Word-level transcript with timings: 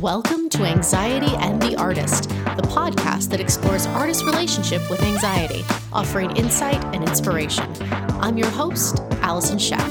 Welcome 0.00 0.48
to 0.48 0.64
Anxiety 0.64 1.36
and 1.36 1.62
the 1.62 1.76
Artist, 1.76 2.28
the 2.28 2.66
podcast 2.66 3.30
that 3.30 3.38
explores 3.38 3.86
artists' 3.86 4.24
relationship 4.24 4.82
with 4.90 5.00
anxiety, 5.00 5.64
offering 5.92 6.36
insight 6.36 6.84
and 6.86 7.08
inspiration. 7.08 7.64
I'm 8.20 8.36
your 8.36 8.50
host, 8.50 9.00
Allison 9.22 9.56
Schaff. 9.56 9.88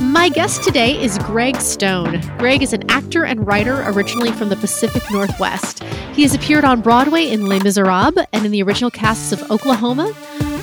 My 0.00 0.30
guest 0.30 0.64
today 0.64 0.98
is 0.98 1.18
Greg 1.18 1.56
Stone. 1.56 2.22
Greg 2.38 2.62
is 2.62 2.72
an 2.72 2.90
actor 2.90 3.26
and 3.26 3.46
writer 3.46 3.82
originally 3.86 4.32
from 4.32 4.48
the 4.48 4.56
Pacific 4.56 5.02
Northwest. 5.10 5.82
He 6.14 6.22
has 6.22 6.34
appeared 6.34 6.64
on 6.64 6.80
Broadway 6.80 7.28
in 7.28 7.44
Les 7.44 7.62
Miserables 7.62 8.24
and 8.32 8.46
in 8.46 8.50
the 8.50 8.62
original 8.62 8.90
casts 8.90 9.30
of 9.30 9.50
Oklahoma, 9.50 10.14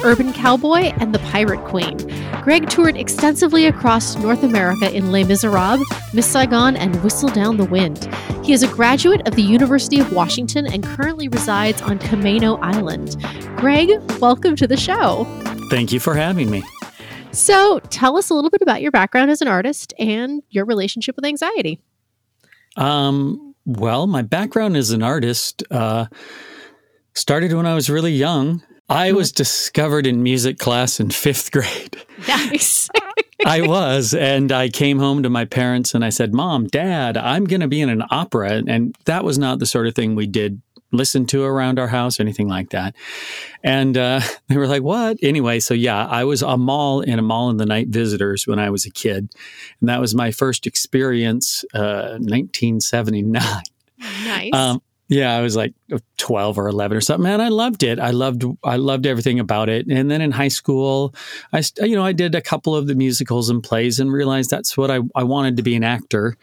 Urban 0.04 0.34
Cowboy, 0.34 0.94
and 1.00 1.14
The 1.14 1.20
Pirate 1.20 1.64
Queen. 1.66 1.98
Greg 2.44 2.70
toured 2.70 2.98
extensively 2.98 3.66
across 3.66 4.16
North 4.18 4.44
America 4.44 4.94
in 4.94 5.12
Les 5.12 5.24
Miserables, 5.24 5.88
Miss 6.14 6.28
Saigon, 6.28 6.76
and 6.76 7.02
Whistle 7.04 7.30
Down 7.30 7.58
the 7.58 7.66
Wind. 7.66 8.14
He 8.44 8.54
is 8.54 8.64
a 8.64 8.68
graduate 8.68 9.28
of 9.28 9.36
the 9.36 9.42
University 9.42 10.00
of 10.00 10.12
Washington 10.12 10.68
and 10.68 10.84
currently 10.84 11.28
resides 11.30 11.82
on 11.82 12.00
Camano 12.00 12.60
Island. 12.62 13.16
Greg, 13.58 13.92
welcome 14.20 14.56
to 14.58 14.68
the 14.68 14.78
show. 14.78 15.26
Thank 15.70 15.92
you 15.92 16.00
for 16.00 16.14
having 16.16 16.50
me. 16.52 16.64
So, 17.32 17.80
tell 17.90 18.18
us 18.18 18.30
a 18.30 18.34
little 18.34 18.52
bit 18.52 18.62
about 18.62 18.82
your 18.82 18.92
background 18.92 19.32
as 19.32 19.42
an 19.42 19.48
artist 19.48 19.94
and 19.98 20.44
your 20.50 20.66
relationship 20.66 21.16
with 21.16 21.26
anxiety. 21.26 21.80
Um, 22.76 23.56
well, 23.66 24.08
my 24.08 24.22
background 24.22 24.78
as 24.78 24.92
an 24.92 25.02
artist 25.02 25.64
uh, 25.72 26.08
started 27.14 27.54
when 27.54 27.66
I 27.66 27.74
was 27.74 27.90
really 27.90 28.12
young. 28.12 28.62
I 28.90 29.12
was 29.12 29.32
discovered 29.32 30.06
in 30.06 30.24
music 30.24 30.60
class 30.60 31.00
in 31.00 31.10
fifth 31.10 31.52
grade. 31.52 31.98
Nice. 32.26 32.90
I 33.46 33.68
was. 33.68 34.14
And 34.14 34.50
I 34.50 34.70
came 34.70 34.98
home 34.98 35.24
to 35.24 35.30
my 35.30 35.44
parents 35.44 35.94
and 35.94 36.06
I 36.06 36.10
said, 36.10 36.34
Mom, 36.34 36.68
Dad, 36.68 37.18
I'm 37.18 37.44
going 37.44 37.60
to 37.60 37.68
be 37.68 37.82
in 37.82 37.90
an 37.90 38.04
opera. 38.10 38.64
And 38.66 38.96
that 39.04 39.26
was 39.26 39.38
not 39.38 39.60
the 39.60 39.66
sort 39.66 39.88
of 39.88 39.96
thing 39.96 40.16
we 40.16 40.26
did 40.26 40.62
listen 40.94 41.26
to 41.26 41.44
around 41.44 41.80
our 41.80 41.88
house 41.88 42.20
or 42.20 42.24
anything 42.24 42.48
like 42.48 42.70
that. 42.70 42.96
And 43.62 43.98
uh, 43.98 44.22
they 44.48 44.56
were 44.56 44.68
like, 44.68 44.84
What? 44.84 45.18
Anyway, 45.22 45.60
so 45.60 45.74
yeah, 45.74 46.06
I 46.06 46.24
was 46.24 46.42
Amahl 46.42 47.02
in 47.02 47.20
Amahl 47.20 47.50
and 47.50 47.60
the 47.60 47.66
Night 47.66 47.90
Visitors 47.90 48.48
when 48.48 48.60
I 48.60 48.70
was 48.70 48.86
a 48.86 48.92
kid. 48.92 49.30
And 49.82 49.90
that 49.90 50.00
was 50.00 50.16
my 50.16 50.32
first 50.32 50.66
experience, 50.66 51.66
uh, 51.74 52.20
1979. 52.20 53.42
nice. 54.00 54.54
Um, 54.54 54.82
yeah, 55.10 55.36
I 55.36 55.42
was 55.42 55.56
like 55.56 55.74
12 56.18 56.58
or 56.58 56.68
11 56.68 56.98
or 56.98 57.02
something, 57.02 57.30
and 57.30 57.42
I 57.42 57.50
loved 57.50 57.84
it. 57.84 58.00
I 58.00 58.12
loved 58.12 58.44
I 58.64 58.78
loved 58.78 59.06
everything 59.06 59.40
about 59.40 59.70
it. 59.70 59.86
And 59.88 60.10
then 60.10 60.22
in 60.22 60.32
high 60.32 60.48
school, 60.48 61.14
I 61.52 61.62
you 61.82 61.96
know 61.96 62.06
I 62.06 62.14
did 62.14 62.36
a 62.36 62.42
couple 62.42 62.76
of 62.76 62.88
the 62.88 62.96
musicals 62.96 63.50
and 63.50 63.62
plays, 63.62 64.00
and 64.00 64.12
realized 64.12 64.50
that's 64.50 64.78
what 64.78 64.90
I 64.90 65.00
I 65.16 65.24
wanted 65.24 65.58
to 65.58 65.64
be 65.64 65.76
an 65.76 65.84
actor. 65.84 66.38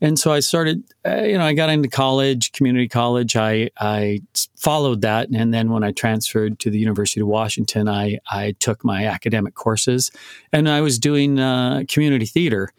And 0.00 0.18
so 0.18 0.30
I 0.30 0.40
started, 0.40 0.82
uh, 1.06 1.22
you 1.22 1.38
know, 1.38 1.44
I 1.44 1.54
got 1.54 1.70
into 1.70 1.88
college, 1.88 2.52
community 2.52 2.86
college. 2.88 3.34
I 3.34 3.70
I 3.78 4.20
followed 4.56 5.00
that, 5.00 5.28
and 5.30 5.52
then 5.52 5.70
when 5.70 5.82
I 5.82 5.92
transferred 5.92 6.58
to 6.60 6.70
the 6.70 6.78
University 6.78 7.20
of 7.20 7.26
Washington, 7.26 7.88
I 7.88 8.18
I 8.30 8.52
took 8.60 8.84
my 8.84 9.06
academic 9.06 9.54
courses, 9.54 10.10
and 10.52 10.68
I 10.68 10.80
was 10.80 10.98
doing 10.98 11.40
uh, 11.40 11.82
community 11.88 12.26
theater, 12.26 12.72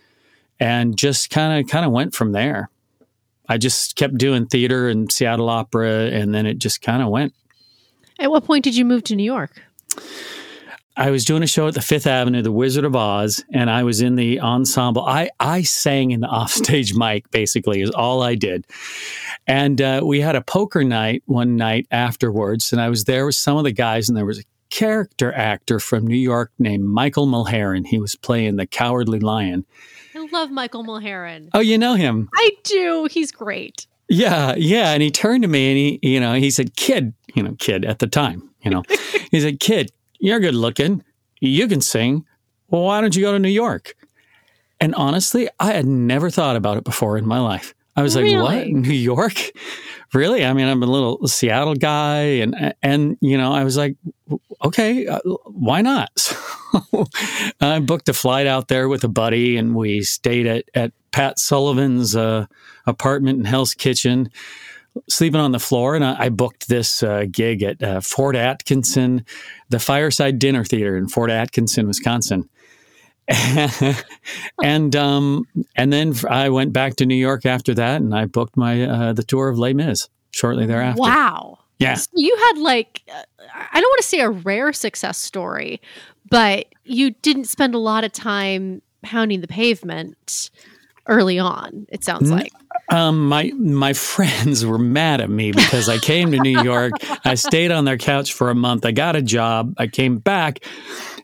and 0.59 0.97
just 0.97 1.29
kind 1.29 1.59
of 1.59 1.69
kind 1.69 1.85
of 1.85 1.91
went 1.91 2.15
from 2.15 2.31
there. 2.31 2.69
I 3.49 3.57
just 3.57 3.95
kept 3.95 4.17
doing 4.17 4.45
theater 4.45 4.89
and 4.89 5.11
Seattle 5.11 5.49
Opera, 5.49 6.07
and 6.07 6.33
then 6.33 6.45
it 6.45 6.59
just 6.59 6.81
kind 6.81 7.01
of 7.01 7.09
went. 7.09 7.33
At 8.19 8.31
what 8.31 8.45
point 8.45 8.63
did 8.63 8.75
you 8.75 8.85
move 8.85 9.03
to 9.05 9.15
New 9.15 9.23
York? 9.23 9.61
I 10.99 11.11
was 11.11 11.25
doing 11.25 11.43
a 11.43 11.47
show 11.47 11.67
at 11.67 11.75
the 11.75 11.81
Fifth 11.81 12.07
Avenue, 12.07 12.41
The 12.41 12.51
Wizard 12.51 12.83
of 12.83 12.95
Oz, 12.95 13.43
and 13.53 13.69
I 13.69 13.83
was 13.83 14.01
in 14.01 14.15
the 14.15 14.39
ensemble. 14.39 15.05
I, 15.05 15.29
I 15.39 15.61
sang 15.61 16.09
in 16.09 16.21
the 16.21 16.27
offstage 16.31 16.95
mic, 16.95 17.29
basically, 17.29 17.81
is 17.81 17.91
all 17.91 18.23
I 18.23 18.33
did. 18.33 18.65
And 19.45 19.79
uh, 19.79 20.01
we 20.03 20.21
had 20.21 20.35
a 20.35 20.41
poker 20.41 20.83
night 20.83 21.21
one 21.27 21.55
night 21.55 21.85
afterwards, 21.91 22.71
and 22.71 22.81
I 22.81 22.89
was 22.89 23.03
there 23.03 23.27
with 23.27 23.35
some 23.35 23.57
of 23.57 23.63
the 23.63 23.71
guys, 23.71 24.09
and 24.09 24.17
there 24.17 24.25
was 24.25 24.39
a 24.39 24.43
character 24.71 25.31
actor 25.33 25.79
from 25.79 26.07
New 26.07 26.17
York 26.17 26.51
named 26.57 26.83
Michael 26.83 27.27
Mulheron. 27.27 27.85
He 27.85 27.99
was 27.99 28.15
playing 28.15 28.55
the 28.55 28.65
Cowardly 28.65 29.19
Lion. 29.19 29.65
Love 30.37 30.51
Michael 30.51 30.83
Mulheron. 30.83 31.49
Oh, 31.55 31.59
you 31.61 31.79
know 31.79 31.95
him? 31.95 32.29
I 32.35 32.51
do. 32.63 33.07
He's 33.09 33.31
great. 33.31 33.87
Yeah, 34.07 34.53
yeah. 34.55 34.91
And 34.91 35.01
he 35.01 35.09
turned 35.09 35.41
to 35.41 35.47
me 35.47 35.69
and 35.71 35.77
he, 36.03 36.07
you 36.13 36.19
know, 36.19 36.33
he 36.35 36.51
said, 36.51 36.75
"Kid, 36.75 37.15
you 37.33 37.41
know, 37.41 37.55
kid 37.57 37.83
at 37.83 37.97
the 37.97 38.05
time, 38.05 38.47
you 38.61 38.69
know, 38.69 38.83
he 39.31 39.39
said, 39.41 39.59
kid, 39.59 39.91
you're 40.19 40.39
good 40.39 40.53
looking. 40.53 41.03
You 41.41 41.67
can 41.67 41.81
sing. 41.81 42.23
Well, 42.69 42.83
why 42.83 43.01
don't 43.01 43.15
you 43.15 43.23
go 43.23 43.31
to 43.31 43.39
New 43.39 43.49
York?" 43.49 43.95
And 44.79 44.93
honestly, 44.93 45.49
I 45.59 45.71
had 45.73 45.87
never 45.87 46.29
thought 46.29 46.55
about 46.55 46.77
it 46.77 46.83
before 46.83 47.17
in 47.17 47.25
my 47.25 47.39
life. 47.39 47.73
I 47.95 48.03
was 48.03 48.15
Really? 48.15 48.37
like, 48.37 48.67
"What? 48.67 48.67
New 48.67 48.93
York? 48.93 49.33
Really? 50.13 50.45
I 50.45 50.53
mean, 50.53 50.67
I'm 50.67 50.83
a 50.83 50.87
little 50.87 51.27
Seattle 51.27 51.75
guy, 51.75 52.21
and 52.21 52.73
and 52.81 53.17
you 53.19 53.37
know, 53.37 53.51
I 53.51 53.63
was 53.63 53.75
like, 53.75 53.95
okay, 54.63 55.07
uh, 55.07 55.19
why 55.45 55.81
not? 55.81 56.09
So 56.93 57.05
I 57.61 57.79
booked 57.79 58.09
a 58.09 58.13
flight 58.13 58.45
out 58.45 58.67
there 58.67 58.89
with 58.89 59.03
a 59.03 59.07
buddy, 59.07 59.55
and 59.55 59.73
we 59.73 60.01
stayed 60.03 60.45
at 60.45 60.65
at 60.75 60.91
Pat 61.11 61.39
Sullivan's 61.39 62.15
uh, 62.15 62.45
apartment 62.85 63.39
in 63.39 63.45
Hell's 63.45 63.73
Kitchen, 63.73 64.29
sleeping 65.09 65.39
on 65.39 65.53
the 65.53 65.59
floor. 65.59 65.95
And 65.95 66.03
I, 66.03 66.25
I 66.25 66.29
booked 66.29 66.67
this 66.67 67.01
uh, 67.01 67.25
gig 67.31 67.63
at 67.63 67.81
uh, 67.81 68.01
Fort 68.01 68.35
Atkinson, 68.35 69.25
the 69.69 69.79
Fireside 69.79 70.39
Dinner 70.39 70.63
Theater 70.63 70.97
in 70.97 71.07
Fort 71.07 71.31
Atkinson, 71.31 71.87
Wisconsin. 71.87 72.49
and 74.63 74.95
um, 74.95 75.47
and 75.75 75.91
then 75.91 76.13
I 76.29 76.49
went 76.49 76.73
back 76.73 76.95
to 76.97 77.05
New 77.05 77.15
York 77.15 77.45
after 77.45 77.73
that, 77.73 78.01
and 78.01 78.15
I 78.15 78.25
booked 78.25 78.55
my 78.57 78.83
uh, 78.83 79.13
the 79.13 79.23
tour 79.23 79.49
of 79.49 79.57
Les 79.57 79.73
Mis 79.73 80.07
shortly 80.31 80.65
thereafter. 80.65 81.01
Wow. 81.01 81.59
Yeah. 81.79 81.95
So 81.95 82.09
you 82.15 82.35
had 82.47 82.57
like, 82.59 83.03
uh, 83.13 83.21
I 83.71 83.79
don't 83.79 83.89
want 83.89 84.01
to 84.01 84.07
say 84.07 84.19
a 84.21 84.29
rare 84.29 84.73
success 84.73 85.17
story, 85.17 85.79
but 86.29 86.65
you 86.85 87.11
didn't 87.21 87.45
spend 87.45 87.75
a 87.75 87.79
lot 87.79 88.03
of 88.03 88.11
time 88.11 88.81
pounding 89.03 89.41
the 89.41 89.47
pavement 89.47 90.49
early 91.07 91.37
on, 91.39 91.85
it 91.89 92.03
sounds 92.03 92.29
Mm. 92.29 92.39
like. 92.39 92.51
Um, 92.89 93.27
my 93.27 93.51
my 93.57 93.93
friends 93.93 94.65
were 94.65 94.77
mad 94.77 95.21
at 95.21 95.29
me 95.29 95.51
because 95.51 95.89
I 95.89 95.97
came 95.97 96.31
to 96.31 96.39
New 96.39 96.61
York. 96.61 96.93
I 97.25 97.35
stayed 97.35 97.71
on 97.71 97.85
their 97.85 97.97
couch 97.97 98.33
for 98.33 98.49
a 98.49 98.55
month. 98.55 98.85
I 98.85 98.91
got 98.91 99.15
a 99.15 99.21
job. 99.21 99.73
I 99.77 99.87
came 99.87 100.17
back, 100.17 100.59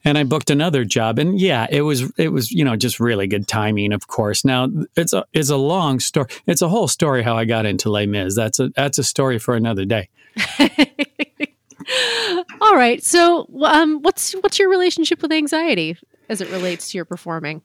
and 0.03 0.18
I 0.18 0.24
booked 0.24 0.50
another 0.50 0.84
job. 0.84 1.19
And 1.19 1.40
yeah, 1.40 1.68
it 1.69 1.81
was 1.81 2.12
it 2.18 2.29
was 2.29 2.51
you 2.51 2.66
know 2.66 2.75
just 2.75 3.00
really 3.00 3.28
good 3.28 3.47
timing. 3.47 3.94
Of 3.94 4.07
course. 4.07 4.44
Now 4.44 4.69
it's 4.96 5.13
a 5.13 5.25
it's 5.34 5.50
a 5.50 5.57
long 5.57 6.00
story. 6.00 6.28
It's 6.47 6.62
a 6.62 6.69
whole 6.69 6.88
story 6.88 7.24
how 7.24 7.38
I 7.38 7.46
got 7.46 7.66
into 7.66 7.90
Les 7.90 8.06
Mis. 8.06 8.35
That's 8.35 8.59
a 8.59 8.69
that's 8.69 8.97
a 8.97 9.03
story 9.03 9.40
for 9.40 9.56
another 9.56 9.85
day. 9.85 10.09
All 12.62 12.75
right. 12.75 13.03
So, 13.03 13.47
um, 13.63 14.01
what's 14.01 14.34
what's 14.34 14.59
your 14.59 14.69
relationship 14.69 15.22
with 15.22 15.31
anxiety 15.31 15.97
as 16.30 16.41
it 16.41 16.50
relates 16.50 16.91
to 16.91 16.97
your 16.97 17.06
performing? 17.06 17.62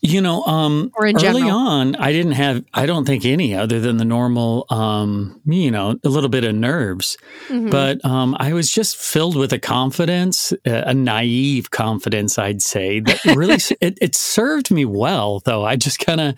You 0.00 0.20
know, 0.20 0.44
um, 0.44 0.92
Or 0.94 1.06
in 1.06 1.16
early 1.16 1.40
general. 1.42 1.50
on, 1.58 1.96
I 1.96 2.12
didn't 2.12 2.32
have, 2.32 2.64
I 2.72 2.86
don't 2.86 3.04
think 3.04 3.24
any 3.24 3.52
other 3.52 3.80
than 3.80 3.96
the 3.96 4.04
normal, 4.04 4.64
um, 4.70 5.40
you 5.44 5.72
know, 5.72 5.98
a 6.04 6.08
little 6.08 6.28
bit 6.28 6.44
of 6.44 6.54
nerves. 6.54 7.16
Mhm. 7.48 7.68
But 7.72 8.04
um, 8.04 8.36
I 8.38 8.52
was 8.52 8.70
just 8.70 8.96
filled 8.96 9.34
with 9.34 9.52
a 9.52 9.58
confidence, 9.58 10.52
a 10.64 10.94
naive 10.94 11.72
confidence, 11.72 12.38
I'd 12.38 12.62
say, 12.62 13.00
that 13.00 13.24
really, 13.36 13.56
it, 13.80 13.98
it 14.00 14.14
served 14.14 14.70
me 14.70 14.84
well, 14.84 15.40
though. 15.44 15.64
I 15.64 15.74
just 15.74 15.98
kind 15.98 16.20
of 16.20 16.34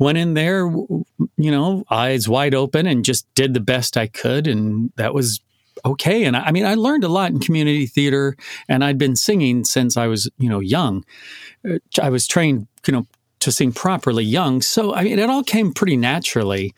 went 0.00 0.18
in 0.18 0.34
there, 0.34 0.66
you 0.66 1.50
know, 1.52 1.84
eyes 1.88 2.28
wide 2.28 2.56
open 2.56 2.88
and 2.88 3.04
just 3.04 3.32
did 3.36 3.54
the 3.54 3.60
best 3.60 3.96
I 3.96 4.08
could. 4.08 4.48
And 4.48 4.90
that 4.96 5.14
was 5.14 5.40
okay. 5.84 6.24
And 6.24 6.36
I, 6.36 6.46
I 6.46 6.50
mean, 6.50 6.66
I 6.66 6.74
learned 6.74 7.04
a 7.04 7.08
lot 7.08 7.30
in 7.30 7.38
community 7.38 7.86
theater 7.86 8.36
and 8.68 8.82
I'd 8.82 8.98
been 8.98 9.14
singing 9.14 9.64
since 9.64 9.96
I 9.96 10.08
was, 10.08 10.28
you 10.38 10.48
know, 10.48 10.58
young. 10.58 11.04
Uh, 11.68 11.78
I 12.02 12.10
was 12.10 12.26
trained, 12.26 12.66
you 12.86 12.92
know, 12.92 13.06
to 13.40 13.52
sing 13.52 13.72
properly 13.72 14.24
young. 14.24 14.60
So, 14.62 14.94
I 14.94 15.04
mean, 15.04 15.18
it 15.18 15.30
all 15.30 15.44
came 15.44 15.72
pretty 15.72 15.96
naturally. 15.96 16.74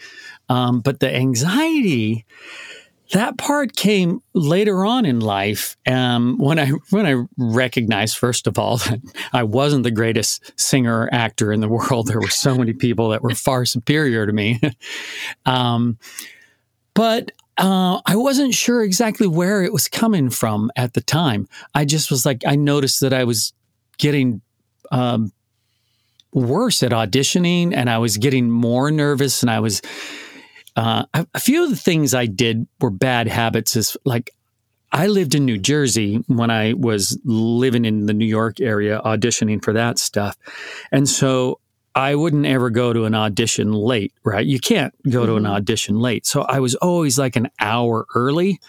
Um, 0.48 0.80
but 0.80 1.00
the 1.00 1.14
anxiety, 1.14 2.24
that 3.12 3.38
part 3.38 3.74
came 3.74 4.20
later 4.34 4.84
on 4.84 5.06
in 5.06 5.20
life 5.20 5.76
um, 5.86 6.38
when 6.38 6.58
I 6.58 6.68
when 6.90 7.06
I 7.06 7.24
recognized 7.38 8.18
first 8.18 8.46
of 8.46 8.58
all 8.58 8.76
that 8.78 9.00
I 9.32 9.42
wasn't 9.44 9.84
the 9.84 9.90
greatest 9.90 10.58
singer 10.60 11.02
or 11.02 11.14
actor 11.14 11.52
in 11.52 11.60
the 11.60 11.68
world. 11.68 12.06
There 12.06 12.20
were 12.20 12.28
so 12.28 12.56
many 12.56 12.72
people 12.72 13.10
that 13.10 13.22
were 13.22 13.34
far 13.34 13.64
superior 13.64 14.26
to 14.26 14.32
me, 14.32 14.60
um, 15.46 15.98
but 16.94 17.32
uh, 17.56 18.00
I 18.06 18.16
wasn't 18.16 18.54
sure 18.54 18.82
exactly 18.82 19.26
where 19.26 19.62
it 19.64 19.72
was 19.72 19.88
coming 19.88 20.30
from 20.30 20.70
at 20.76 20.94
the 20.94 21.00
time. 21.00 21.48
I 21.74 21.84
just 21.84 22.10
was 22.10 22.24
like 22.24 22.42
I 22.46 22.56
noticed 22.56 23.00
that 23.00 23.12
I 23.12 23.24
was 23.24 23.52
getting 23.98 24.42
um, 24.92 25.32
worse 26.32 26.82
at 26.82 26.92
auditioning, 26.92 27.74
and 27.74 27.88
I 27.88 27.98
was 27.98 28.16
getting 28.16 28.50
more 28.50 28.90
nervous, 28.90 29.42
and 29.42 29.50
I 29.50 29.60
was 29.60 29.82
uh, 30.76 31.04
a, 31.14 31.40
few 31.40 31.64
of 31.64 31.70
the 31.70 31.76
things 31.76 32.14
I 32.14 32.26
did 32.26 32.66
were 32.80 32.90
bad 32.90 33.26
habits. 33.28 33.76
Is 33.76 33.96
like 34.04 34.30
I 34.92 35.06
lived 35.06 35.34
in 35.34 35.44
New 35.44 35.58
Jersey 35.58 36.22
when 36.28 36.50
I 36.50 36.72
was 36.74 37.18
living 37.24 37.84
in 37.84 38.06
the 38.06 38.14
New 38.14 38.26
York 38.26 38.60
area 38.60 39.00
auditioning 39.04 39.62
for 39.62 39.72
that 39.72 39.98
stuff. 39.98 40.36
And 40.92 41.08
so 41.08 41.60
I 41.94 42.14
wouldn't 42.14 42.46
ever 42.46 42.70
go 42.70 42.92
to 42.92 43.04
an 43.04 43.14
audition 43.14 43.72
late, 43.72 44.12
right? 44.24 44.46
You 44.46 44.60
can't 44.60 44.94
go 45.10 45.26
to 45.26 45.34
an 45.34 45.42
Mhm. 45.42 45.50
audition 45.50 45.98
late. 45.98 46.26
So 46.26 46.42
I 46.42 46.60
was 46.60 46.74
always 46.76 47.18
like 47.18 47.34
an 47.36 47.48
hour 47.60 48.06
early. 48.14 48.60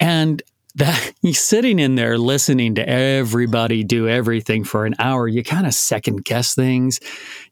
And 0.00 0.42
that 0.78 1.12
he's 1.22 1.38
sitting 1.40 1.78
in 1.78 1.94
there 1.94 2.18
listening 2.18 2.74
to 2.76 2.88
everybody 2.88 3.84
do 3.84 4.08
everything 4.08 4.64
for 4.64 4.86
an 4.86 4.94
hour. 4.98 5.28
You 5.28 5.44
kind 5.44 5.66
of 5.66 5.74
second 5.74 6.24
guess 6.24 6.54
things. 6.54 6.98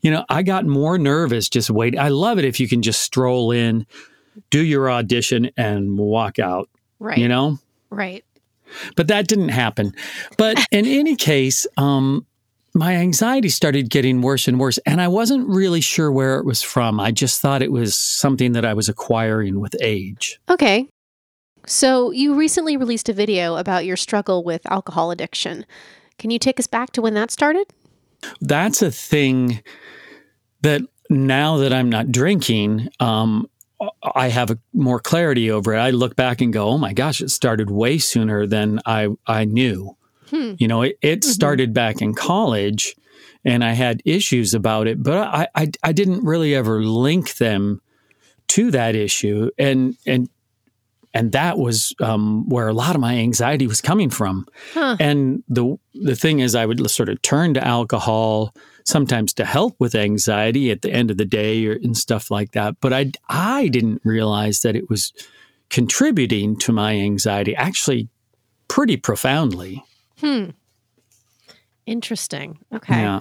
You 0.00 0.10
know, 0.10 0.24
I 0.28 0.42
got 0.42 0.64
more 0.66 0.98
nervous 0.98 1.48
just 1.48 1.70
waiting. 1.70 2.00
I 2.00 2.08
love 2.08 2.38
it 2.38 2.44
if 2.44 2.58
you 2.58 2.68
can 2.68 2.82
just 2.82 3.02
stroll 3.02 3.50
in, 3.52 3.86
do 4.50 4.64
your 4.64 4.90
audition, 4.90 5.50
and 5.56 5.98
walk 5.98 6.38
out, 6.38 6.68
Right. 6.98 7.18
you 7.18 7.28
know? 7.28 7.58
Right. 7.90 8.24
but 8.96 9.06
that 9.08 9.28
didn't 9.28 9.50
happen. 9.50 9.92
But 10.38 10.58
in 10.72 10.86
any 10.86 11.14
case, 11.14 11.66
um, 11.76 12.26
my 12.74 12.94
anxiety 12.96 13.48
started 13.48 13.88
getting 13.90 14.20
worse 14.22 14.48
and 14.48 14.58
worse, 14.60 14.78
and 14.78 15.00
I 15.00 15.08
wasn't 15.08 15.48
really 15.48 15.80
sure 15.80 16.10
where 16.12 16.38
it 16.38 16.44
was 16.44 16.62
from. 16.62 16.98
I 17.00 17.10
just 17.12 17.40
thought 17.40 17.62
it 17.62 17.72
was 17.72 17.94
something 17.96 18.52
that 18.52 18.64
I 18.66 18.74
was 18.74 18.88
acquiring 18.88 19.60
with 19.60 19.74
age. 19.80 20.38
Okay. 20.50 20.88
So, 21.66 22.12
you 22.12 22.34
recently 22.34 22.76
released 22.76 23.08
a 23.08 23.12
video 23.12 23.56
about 23.56 23.84
your 23.84 23.96
struggle 23.96 24.44
with 24.44 24.62
alcohol 24.70 25.10
addiction. 25.10 25.66
Can 26.18 26.30
you 26.30 26.38
take 26.38 26.60
us 26.60 26.66
back 26.68 26.92
to 26.92 27.02
when 27.02 27.14
that 27.14 27.30
started? 27.30 27.66
That's 28.40 28.82
a 28.82 28.90
thing 28.90 29.62
that 30.62 30.82
now 31.10 31.56
that 31.58 31.72
I'm 31.72 31.90
not 31.90 32.10
drinking, 32.12 32.88
um, 33.00 33.48
I 34.14 34.28
have 34.28 34.50
a, 34.50 34.58
more 34.72 35.00
clarity 35.00 35.50
over 35.50 35.74
it. 35.74 35.78
I 35.78 35.90
look 35.90 36.16
back 36.16 36.40
and 36.40 36.52
go, 36.52 36.68
"Oh 36.68 36.78
my 36.78 36.92
gosh, 36.92 37.20
it 37.20 37.30
started 37.30 37.70
way 37.70 37.98
sooner 37.98 38.46
than 38.46 38.80
I 38.86 39.08
I 39.26 39.44
knew." 39.44 39.96
Hmm. 40.30 40.54
You 40.58 40.66
know, 40.68 40.82
it, 40.82 40.98
it 41.02 41.20
Mhm. 41.20 41.24
started 41.24 41.74
back 41.74 42.00
in 42.00 42.14
college 42.14 42.96
and 43.44 43.62
I 43.62 43.72
had 43.72 44.02
issues 44.04 44.54
about 44.54 44.86
it, 44.88 45.02
but 45.02 45.18
I, 45.18 45.46
I, 45.54 45.70
I 45.84 45.92
didn't 45.92 46.24
really 46.24 46.54
ever 46.54 46.82
link 46.82 47.36
them 47.36 47.80
to 48.48 48.70
that 48.72 48.96
issue. 48.96 49.50
And, 49.56 49.96
and, 50.06 50.28
and 51.16 51.32
that 51.32 51.56
was 51.56 51.94
um, 52.00 52.46
where 52.46 52.68
a 52.68 52.74
lot 52.74 52.94
of 52.94 53.00
my 53.00 53.14
anxiety 53.14 53.66
was 53.66 53.80
coming 53.80 54.10
from. 54.10 54.46
Huh. 54.74 54.98
And 55.00 55.42
the 55.48 55.78
the 55.94 56.14
thing 56.14 56.40
is, 56.40 56.54
I 56.54 56.66
would 56.66 56.90
sort 56.90 57.08
of 57.08 57.22
turn 57.22 57.54
to 57.54 57.66
alcohol 57.66 58.54
sometimes 58.84 59.32
to 59.34 59.46
help 59.46 59.76
with 59.78 59.94
anxiety 59.94 60.70
at 60.70 60.82
the 60.82 60.92
end 60.92 61.10
of 61.10 61.16
the 61.16 61.24
day 61.24 61.66
or 61.66 61.72
and 61.72 61.96
stuff 61.96 62.30
like 62.30 62.52
that. 62.52 62.76
But 62.82 62.92
I 62.92 63.12
I 63.30 63.68
didn't 63.68 64.02
realize 64.04 64.60
that 64.60 64.76
it 64.76 64.90
was 64.90 65.14
contributing 65.70 66.54
to 66.58 66.72
my 66.72 66.94
anxiety 66.96 67.56
actually 67.56 68.10
pretty 68.68 68.98
profoundly. 68.98 69.82
Hmm. 70.20 70.50
Interesting. 71.86 72.58
Okay. 72.74 73.00
Yeah. 73.00 73.20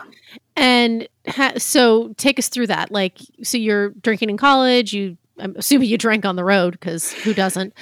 And 0.57 1.07
ha- 1.27 1.53
so 1.57 2.13
take 2.18 2.39
us 2.39 2.50
through 2.50 2.68
that. 2.68 2.92
Like, 2.92 3.19
so 3.42 3.57
you're 3.57 3.89
drinking 3.89 4.30
in 4.31 4.38
college. 4.38 4.92
You, 4.92 5.18
I'm 5.38 5.56
assuming 5.58 5.90
you 5.90 5.98
drank 5.98 6.26
on 6.26 6.36
the 6.36 6.44
road 6.44 6.72
because 6.72 7.12
who 7.12 7.34
doesn't? 7.34 7.74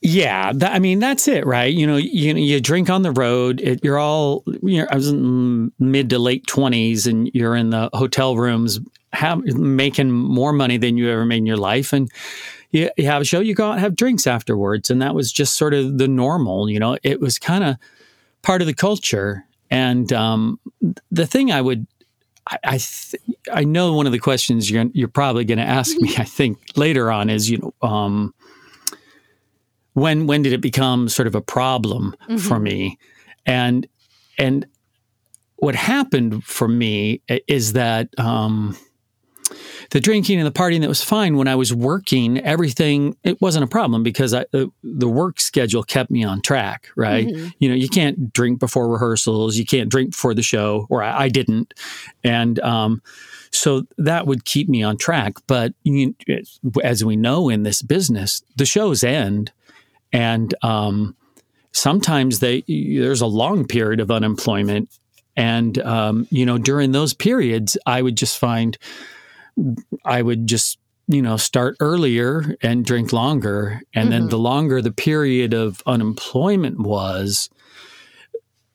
Yeah, 0.00 0.52
that, 0.54 0.72
I 0.72 0.78
mean 0.78 1.00
that's 1.00 1.26
it, 1.26 1.44
right? 1.44 1.72
You 1.72 1.86
know, 1.86 1.96
you 1.96 2.34
you 2.36 2.60
drink 2.60 2.88
on 2.88 3.02
the 3.02 3.10
road. 3.10 3.60
It, 3.60 3.82
you're 3.82 3.98
all, 3.98 4.44
you 4.62 4.82
know, 4.82 4.86
I 4.90 4.94
was 4.94 5.08
in 5.08 5.72
mid 5.78 6.10
to 6.10 6.18
late 6.18 6.46
twenties, 6.46 7.06
and 7.06 7.30
you're 7.34 7.56
in 7.56 7.70
the 7.70 7.90
hotel 7.92 8.36
rooms, 8.36 8.78
have, 9.12 9.42
making 9.44 10.10
more 10.10 10.52
money 10.52 10.76
than 10.76 10.96
you 10.96 11.10
ever 11.10 11.24
made 11.24 11.38
in 11.38 11.46
your 11.46 11.56
life, 11.56 11.92
and 11.92 12.10
you, 12.70 12.90
you 12.96 13.06
have 13.06 13.22
a 13.22 13.24
show. 13.24 13.40
You 13.40 13.54
go 13.54 13.72
out 13.72 13.80
have 13.80 13.96
drinks 13.96 14.26
afterwards, 14.26 14.90
and 14.90 15.02
that 15.02 15.14
was 15.14 15.32
just 15.32 15.56
sort 15.56 15.74
of 15.74 15.98
the 15.98 16.08
normal. 16.08 16.70
You 16.70 16.78
know, 16.78 16.96
it 17.02 17.20
was 17.20 17.38
kind 17.38 17.64
of 17.64 17.76
part 18.42 18.60
of 18.60 18.66
the 18.66 18.74
culture. 18.74 19.44
And 19.70 20.12
um, 20.12 20.60
the 21.10 21.26
thing 21.26 21.52
I 21.52 21.60
would, 21.60 21.86
I 22.50 22.58
I, 22.64 22.78
th- 22.78 23.22
I 23.52 23.64
know 23.64 23.92
one 23.92 24.06
of 24.06 24.12
the 24.12 24.18
questions 24.18 24.70
you're 24.70 24.86
you're 24.92 25.08
probably 25.08 25.44
going 25.44 25.58
to 25.58 25.64
ask 25.64 25.96
me, 26.00 26.14
I 26.16 26.24
think 26.24 26.58
later 26.76 27.10
on 27.10 27.30
is 27.30 27.50
you 27.50 27.58
know. 27.58 27.88
Um, 27.88 28.34
when 29.94 30.26
when 30.26 30.42
did 30.42 30.52
it 30.52 30.60
become 30.60 31.08
sort 31.08 31.26
of 31.26 31.34
a 31.34 31.40
problem 31.40 32.14
for 32.38 32.58
Mhm. 32.58 32.62
me 32.62 32.98
and 33.46 33.86
and 34.38 34.66
what 35.56 35.74
happened 35.74 36.44
for 36.44 36.68
me 36.68 37.20
is 37.48 37.72
that 37.72 38.08
um 38.18 38.76
the 39.90 40.00
drinking 40.00 40.38
and 40.38 40.46
the 40.46 40.52
partying 40.52 40.80
that 40.80 40.88
was 40.88 41.02
fine. 41.02 41.36
When 41.36 41.48
I 41.48 41.54
was 41.54 41.72
working 41.72 42.38
everything 42.40 43.16
it 43.24 43.40
wasn't 43.40 43.64
a 43.64 43.68
problem 43.68 44.02
because 44.02 44.34
I, 44.34 44.44
the, 44.50 44.70
the 44.82 45.08
work 45.08 45.40
schedule 45.40 45.82
kept 45.82 46.10
me 46.10 46.24
on 46.24 46.42
track 46.42 46.88
right? 46.96 47.26
Mhm. 47.26 47.52
you 47.58 47.68
know 47.68 47.74
you 47.74 47.88
can't 47.88 48.32
drink 48.32 48.58
before 48.60 48.88
rehearsals. 48.88 49.56
You 49.56 49.64
can't 49.64 49.88
drink 49.90 50.10
before 50.10 50.34
the 50.34 50.42
show 50.42 50.86
or 50.90 51.02
I, 51.02 51.24
I 51.24 51.28
didn't. 51.28 51.74
And 52.22 52.58
um 52.60 53.02
so 53.50 53.86
that 53.96 54.26
would 54.26 54.44
keep 54.44 54.68
me 54.68 54.82
on 54.82 54.98
track. 54.98 55.34
But 55.46 55.72
you, 55.82 56.14
as 56.84 57.02
we 57.02 57.16
know 57.16 57.48
in 57.48 57.62
this 57.62 57.80
business 57.80 58.42
the 58.56 58.66
shows 58.66 59.02
end 59.02 59.52
and 60.12 60.54
um, 60.62 61.16
sometimes 61.72 62.40
they 62.40 62.62
there's 62.68 63.20
a 63.20 63.26
long 63.26 63.66
period 63.66 64.00
of 64.00 64.10
unemployment. 64.10 64.90
And 65.36 65.78
um, 65.78 66.26
you 66.30 66.44
know 66.44 66.58
during 66.58 66.92
those 66.92 67.14
periods 67.14 67.78
i 67.86 68.02
would 68.02 68.16
just 68.16 68.38
find 68.38 68.76
i 70.04 70.20
would 70.22 70.46
just 70.46 70.78
you 71.08 71.22
know 71.22 71.36
start 71.36 71.76
earlier 71.80 72.54
and 72.62 72.84
drink 72.84 73.12
longer 73.12 73.80
and 73.94 74.12
then 74.12 74.24
Mhm. 74.26 74.30
the 74.30 74.38
longer 74.38 74.82
the 74.82 74.92
period 74.92 75.54
of 75.54 75.82
unemployment 75.86 76.78
was 76.80 77.48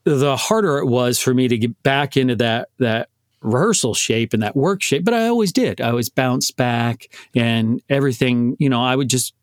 the 0.06 0.36
harder 0.36 0.80
it 0.80 0.86
was 0.88 1.20
for 1.20 1.34
me 1.34 1.48
to 1.48 1.58
get 1.58 1.82
back 1.84 2.18
into 2.18 2.36
that 2.36 2.70
that 2.80 3.10
rehearsal 3.42 3.94
shape 3.94 4.34
and 4.34 4.42
that 4.44 4.56
work 4.56 4.82
shape 4.82 5.04
but 5.04 5.14
i 5.14 5.28
always 5.28 5.52
did 5.52 5.80
i 5.82 5.90
always 5.90 6.10
bounced 6.10 6.56
back 6.58 7.08
and 7.36 7.82
everything 7.90 8.56
you 8.60 8.70
know 8.70 8.82
i 8.82 8.96
would 8.96 9.10
just 9.10 9.34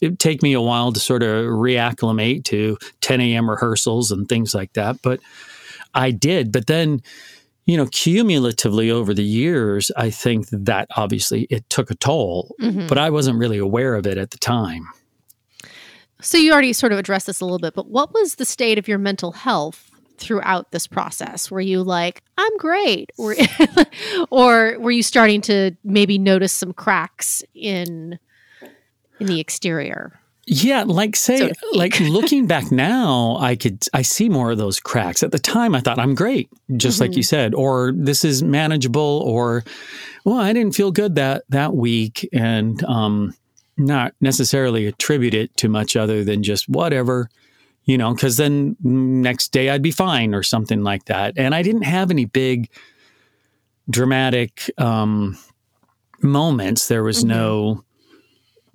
it 0.00 0.08
would 0.10 0.18
take 0.18 0.42
me 0.42 0.52
a 0.52 0.60
while 0.60 0.92
to 0.92 0.98
sort 1.00 1.22
of 1.22 1.46
reacclimate 1.46 2.44
to 2.44 2.76
10 3.00 3.20
a.m. 3.20 3.48
rehearsals 3.48 4.10
and 4.10 4.28
things 4.28 4.52
like 4.52 4.72
that. 4.72 5.00
But 5.02 5.20
I 5.94 6.10
did. 6.10 6.50
But 6.50 6.66
then, 6.66 7.00
you 7.66 7.76
know, 7.76 7.86
cumulatively 7.86 8.90
over 8.90 9.14
the 9.14 9.24
years, 9.24 9.90
I 9.96 10.10
think 10.10 10.48
that 10.50 10.86
obviously 10.96 11.46
it 11.50 11.68
took 11.70 11.90
a 11.90 11.94
toll, 11.94 12.54
Mhm. 12.60 12.88
but 12.88 12.98
I 12.98 13.10
wasn't 13.10 13.38
really 13.38 13.58
aware 13.58 13.94
of 13.94 14.06
it 14.06 14.18
at 14.18 14.30
the 14.30 14.38
time. 14.38 14.86
So 16.20 16.38
you 16.38 16.52
already 16.52 16.72
sort 16.72 16.92
of 16.92 16.98
addressed 16.98 17.26
this 17.26 17.40
a 17.40 17.44
little 17.44 17.58
bit, 17.58 17.74
but 17.74 17.88
what 17.88 18.12
was 18.14 18.36
the 18.36 18.44
state 18.44 18.78
of 18.78 18.88
your 18.88 18.98
mental 18.98 19.32
health 19.32 19.90
throughout 20.16 20.70
this 20.72 20.86
process? 20.86 21.50
Were 21.50 21.60
you 21.60 21.82
like, 21.82 22.22
I'm 22.38 22.56
great? 22.58 23.10
Or, 23.18 23.34
or 24.30 24.78
were 24.78 24.90
you 24.92 25.02
starting 25.02 25.40
to 25.42 25.72
maybe 25.84 26.18
notice 26.18 26.52
some 26.52 26.72
cracks 26.72 27.42
in 27.54 28.18
in 29.20 29.26
the 29.26 29.38
exterior? 29.40 30.18
Yeah, 30.46 30.84
like 30.86 31.16
say, 31.16 31.38
So 31.38 31.52
like 31.74 31.98
looking 32.00 32.46
back 32.46 32.70
now, 32.70 33.36
I 33.40 33.56
could 33.56 33.84
I 33.94 34.02
see 34.02 34.28
more 34.28 34.50
of 34.50 34.58
those 34.58 34.78
cracks. 34.80 35.22
At 35.22 35.32
the 35.32 35.38
time, 35.38 35.74
I 35.74 35.80
thought 35.80 35.98
I'm 35.98 36.14
great, 36.14 36.48
just 36.76 37.00
like 37.00 37.12
Mhm. 37.12 37.16
you 37.16 37.22
said, 37.22 37.54
or 37.54 37.92
this 37.96 38.24
is 38.24 38.42
manageable, 38.42 39.22
or 39.24 39.64
well, 40.24 40.36
I 40.38 40.52
didn't 40.52 40.74
feel 40.74 40.90
good 40.92 41.14
that 41.14 41.44
that 41.48 41.74
week, 41.74 42.28
and 42.32 42.82
um, 42.84 43.34
not 43.76 44.12
necessarily 44.20 44.86
attribute 44.86 45.34
it 45.34 45.56
to 45.58 45.68
much 45.68 45.96
other 45.96 46.22
than 46.24 46.42
just 46.42 46.68
whatever, 46.68 47.28
you 47.84 47.96
know, 47.98 48.12
because 48.14 48.36
then 48.36 48.76
next 48.82 49.48
day 49.50 49.70
I'd 49.70 49.82
be 49.82 49.90
fine 49.90 50.34
or 50.34 50.42
something 50.42 50.82
like 50.82 51.06
that, 51.06 51.34
and 51.36 51.54
I 51.54 51.62
didn't 51.62 51.82
have 51.82 52.10
any 52.10 52.24
big 52.26 52.68
dramatic 53.90 54.70
um, 54.78 55.36
moments. 56.22 56.88
There 56.88 57.02
was 57.02 57.24
Mhm. 57.24 57.28
no 57.28 57.83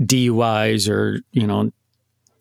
DUIs 0.01 0.89
or 0.89 1.19
you 1.31 1.47
know 1.47 1.71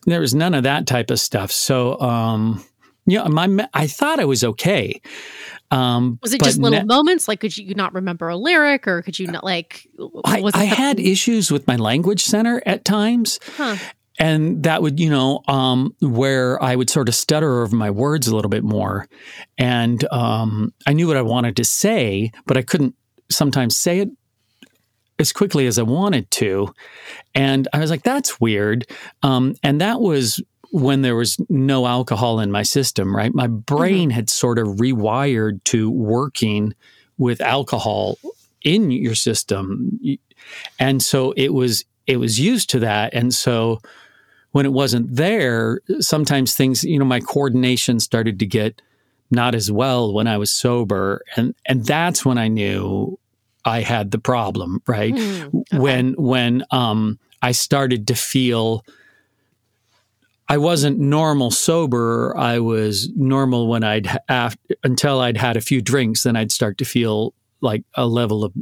there 0.06 0.20
was 0.20 0.34
none 0.34 0.54
of 0.54 0.62
that 0.62 0.86
type 0.86 1.10
of 1.10 1.20
stuff. 1.20 1.50
So 1.50 2.00
um 2.00 2.64
yeah, 3.06 3.26
my 3.26 3.66
I 3.72 3.86
thought 3.86 4.20
I 4.20 4.26
was 4.26 4.44
okay. 4.44 5.00
Um 5.70 6.18
Was 6.22 6.34
it 6.34 6.42
just 6.42 6.58
little 6.58 6.80
ne- 6.80 6.84
moments? 6.84 7.26
Like, 7.26 7.40
could 7.40 7.56
you 7.56 7.74
not 7.74 7.94
remember 7.94 8.28
a 8.28 8.36
lyric, 8.36 8.86
or 8.86 9.02
could 9.02 9.18
you 9.18 9.26
not 9.26 9.44
like? 9.44 9.88
I, 10.24 10.42
I 10.54 10.64
had 10.64 11.00
issues 11.00 11.50
with 11.50 11.66
my 11.66 11.76
language 11.76 12.22
center 12.24 12.62
at 12.66 12.84
times. 12.84 13.40
Huh. 13.56 13.76
And 14.18 14.64
that 14.64 14.82
would, 14.82 14.98
you 14.98 15.10
know, 15.10 15.42
um, 15.46 15.94
where 16.00 16.60
I 16.62 16.74
would 16.74 16.90
sort 16.90 17.08
of 17.08 17.14
stutter 17.14 17.62
over 17.62 17.76
my 17.76 17.90
words 17.90 18.26
a 18.26 18.34
little 18.34 18.48
bit 18.48 18.64
more. 18.64 19.06
And 19.56 20.04
um, 20.12 20.74
I 20.86 20.92
knew 20.92 21.06
what 21.06 21.16
I 21.16 21.22
wanted 21.22 21.56
to 21.56 21.64
say, 21.64 22.32
but 22.44 22.56
I 22.56 22.62
couldn't 22.62 22.96
sometimes 23.30 23.76
say 23.76 24.00
it 24.00 24.08
as 25.18 25.32
quickly 25.32 25.66
as 25.66 25.78
I 25.78 25.82
wanted 25.82 26.30
to. 26.32 26.74
And 27.34 27.68
I 27.72 27.78
was 27.78 27.90
like, 27.90 28.02
that's 28.02 28.40
weird. 28.40 28.86
Um, 29.22 29.54
and 29.62 29.80
that 29.80 30.00
was 30.00 30.42
when 30.70 31.02
there 31.02 31.16
was 31.16 31.38
no 31.48 31.86
alcohol 31.86 32.40
in 32.40 32.52
my 32.52 32.62
system, 32.62 33.14
right? 33.14 33.34
My 33.34 33.46
brain 33.46 34.10
had 34.10 34.28
sort 34.30 34.58
of 34.58 34.66
rewired 34.76 35.62
to 35.64 35.90
working 35.90 36.74
with 37.16 37.40
alcohol 37.40 38.18
in 38.62 38.90
your 38.90 39.14
system. 39.14 39.98
And 40.78 41.02
so 41.02 41.32
it 41.32 41.52
was 41.52 41.84
it 42.06 42.18
was 42.18 42.40
used 42.40 42.70
to 42.70 42.78
that. 42.80 43.12
And 43.12 43.34
so 43.34 43.80
when 44.52 44.64
it 44.64 44.72
wasn't 44.72 45.14
there, 45.14 45.80
sometimes 46.00 46.54
things, 46.54 46.82
you 46.82 46.98
know, 46.98 47.04
my 47.04 47.20
coordination 47.20 48.00
started 48.00 48.38
to 48.38 48.46
get 48.46 48.80
not 49.30 49.54
as 49.54 49.70
well 49.70 50.12
when 50.12 50.26
I 50.26 50.38
was 50.38 50.50
sober, 50.50 51.22
and 51.36 51.54
and 51.66 51.84
that's 51.84 52.24
when 52.24 52.38
I 52.38 52.48
knew 52.48 53.18
I 53.64 53.80
had 53.82 54.10
the 54.10 54.18
problem. 54.18 54.82
Right 54.86 55.16
Hmm, 55.16 55.58
okay. 55.58 55.78
when 55.78 56.12
when 56.14 56.64
um, 56.70 57.18
I 57.42 57.52
started 57.52 58.06
to 58.08 58.14
feel. 58.14 58.84
I 60.50 60.56
wasn't 60.56 60.98
normal 60.98 61.50
sober. 61.50 62.34
I 62.36 62.58
was 62.58 63.10
normal 63.14 63.68
when 63.68 63.84
I'd 63.84 64.06
ha- 64.06 64.18
af- 64.30 64.56
until 64.82 65.20
I'd 65.20 65.36
had 65.36 65.58
a 65.58 65.60
few 65.60 65.82
drinks. 65.82 66.22
Then 66.22 66.36
I'd 66.36 66.50
start 66.52 66.78
to 66.78 66.86
feel 66.86 67.34
like 67.60 67.82
a 67.94 68.06
level 68.06 68.44
of 68.44 68.54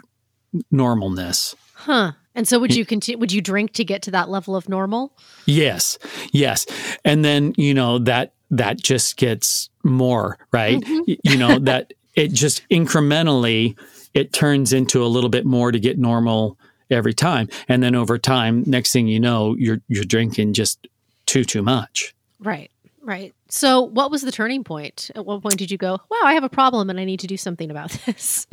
normalness. 0.72 1.54
Huh. 1.74 2.12
And 2.34 2.46
so 2.46 2.58
would 2.58 2.74
you 2.74 2.84
continue 2.84 3.18
would 3.18 3.32
you 3.32 3.40
drink 3.40 3.72
to 3.74 3.84
get 3.84 4.02
to 4.02 4.10
that 4.10 4.28
level 4.28 4.56
of 4.56 4.68
normal? 4.68 5.12
Yes, 5.46 5.96
yes, 6.32 6.66
and 7.04 7.24
then 7.24 7.54
you 7.56 7.72
know 7.72 7.98
that 8.00 8.32
that 8.50 8.76
just 8.78 9.16
gets 9.16 9.70
more 9.84 10.38
right. 10.52 10.82
Y- 11.06 11.16
You 11.22 11.38
know 11.38 11.58
that 11.60 11.92
it 12.14 12.32
just 12.32 12.68
incrementally 12.68 13.74
it 14.16 14.32
turns 14.32 14.72
into 14.72 15.04
a 15.04 15.06
little 15.06 15.30
bit 15.30 15.44
more 15.44 15.70
to 15.70 15.78
get 15.78 15.98
normal 15.98 16.58
every 16.90 17.14
time, 17.14 17.48
and 17.68 17.82
then 17.82 17.94
over 17.94 18.18
time, 18.18 18.64
next 18.66 18.92
thing 18.92 19.06
you 19.06 19.20
know, 19.20 19.54
you're 19.58 19.80
you're 19.88 20.04
drinking 20.04 20.54
just 20.54 20.88
too 21.26 21.44
too 21.44 21.62
much. 21.62 22.14
Right. 22.40 22.70
Right. 23.02 23.34
So 23.48 23.82
what 23.82 24.10
was 24.10 24.22
the 24.22 24.32
turning 24.32 24.64
point? 24.64 25.12
At 25.14 25.24
what 25.24 25.40
point 25.40 25.58
did 25.58 25.70
you 25.70 25.78
go, 25.78 26.00
"Wow, 26.10 26.20
I 26.24 26.34
have 26.34 26.42
a 26.42 26.48
problem 26.48 26.90
and 26.90 26.98
I 26.98 27.04
need 27.04 27.20
to 27.20 27.28
do 27.28 27.36
something 27.36 27.70
about 27.70 27.90
this?" 28.06 28.46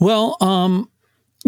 Well, 0.00 0.36
um, 0.40 0.90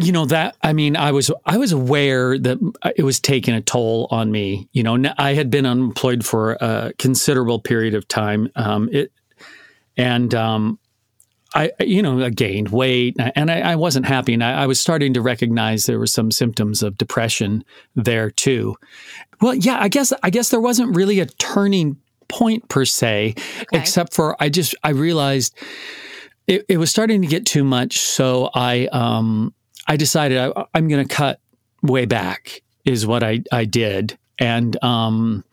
you 0.01 0.13
know 0.13 0.27
that 0.27 0.57
I 0.63 0.73
mean, 0.73 0.97
I 0.97 1.11
was 1.11 1.31
I 1.45 1.57
was 1.57 1.73
aware 1.73 2.39
that 2.39 2.59
it 2.97 3.03
was 3.03 3.19
taking 3.19 3.55
a 3.55 3.61
toll 3.61 4.07
on 4.11 4.31
me. 4.31 4.69
You 4.73 4.83
know, 4.83 5.13
I 5.19 5.35
had 5.35 5.51
been 5.51 5.67
unemployed 5.67 6.25
for 6.25 6.53
a 6.61 6.93
considerable 6.99 7.59
period 7.59 7.95
of 7.95 8.07
time. 8.07 8.51
Um, 8.55 8.89
it 8.93 9.11
and 9.97 10.35
um, 10.35 10.79
I, 11.57 11.71
you 11.81 12.03
know, 12.03 12.23
I 12.23 12.31
gained 12.31 12.69
weight 12.69 13.17
and 13.35 13.51
I, 13.51 13.61
I 13.73 13.77
wasn't 13.77 14.07
happy, 14.07 14.35
and 14.35 14.45
I, 14.45 14.63
I 14.63 14.67
was 14.67 14.79
starting 14.81 15.15
to 15.15 15.23
recognize 15.23 15.87
there 15.87 15.99
were 15.99 16.07
some 16.07 16.31
symptoms 16.31 16.83
of 16.83 16.99
depression 16.99 17.65
there 17.95 18.31
too. 18.31 18.77
Well, 19.41 19.55
yeah, 19.55 19.79
I 19.81 19.89
guess 19.89 20.13
I 20.23 20.31
guess 20.31 20.51
there 20.51 20.61
wasn't 20.61 20.95
really 20.95 21.21
a 21.21 21.27
turning 21.27 21.97
point 22.29 22.69
per 22.69 22.85
se, 22.85 23.35
Okay. 23.63 23.79
except 23.79 24.13
for 24.15 24.37
I 24.39 24.49
just 24.51 24.75
I 24.85 24.91
realized 24.91 25.57
it, 26.47 26.65
it 26.69 26.77
was 26.79 26.91
starting 26.91 27.23
to 27.23 27.29
get 27.29 27.47
too 27.47 27.65
much, 27.65 27.99
so 27.99 28.51
I 28.55 28.87
um 28.93 29.55
I 29.87 29.97
decided 29.97 30.39
I, 30.39 30.65
I'm 30.75 30.89
going 30.89 31.07
to 31.07 31.15
cut 31.15 31.41
way 31.83 32.05
back 32.07 32.63
is 32.85 33.07
what 33.07 33.23
I 33.23 33.43
I 33.51 33.65
did, 33.65 34.19
and 34.39 34.77
um 34.85 35.45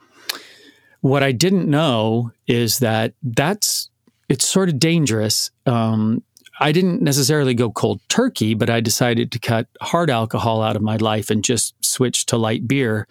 what 1.01 1.23
I 1.23 1.31
didn't 1.31 1.69
know 1.69 2.31
is 2.47 2.79
that 2.79 3.13
that's 3.21 3.89
it's 4.33 4.49
sort 4.49 4.67
of 4.67 4.79
dangerous. 4.79 5.51
Um, 5.67 6.23
I 6.59 6.71
didn't 6.71 7.03
necessarily 7.03 7.53
go 7.53 7.69
cold 7.69 8.01
turkey, 8.09 8.55
but 8.55 8.67
I 8.67 8.79
decided 8.79 9.31
to 9.31 9.39
cut 9.39 9.67
hard 9.79 10.09
alcohol 10.09 10.63
out 10.63 10.75
of 10.75 10.81
my 10.81 10.95
life 10.97 11.29
and 11.29 11.43
just 11.43 11.75
switch 11.85 12.25
to 12.27 12.37
light 12.37 12.67
beer. 12.67 13.07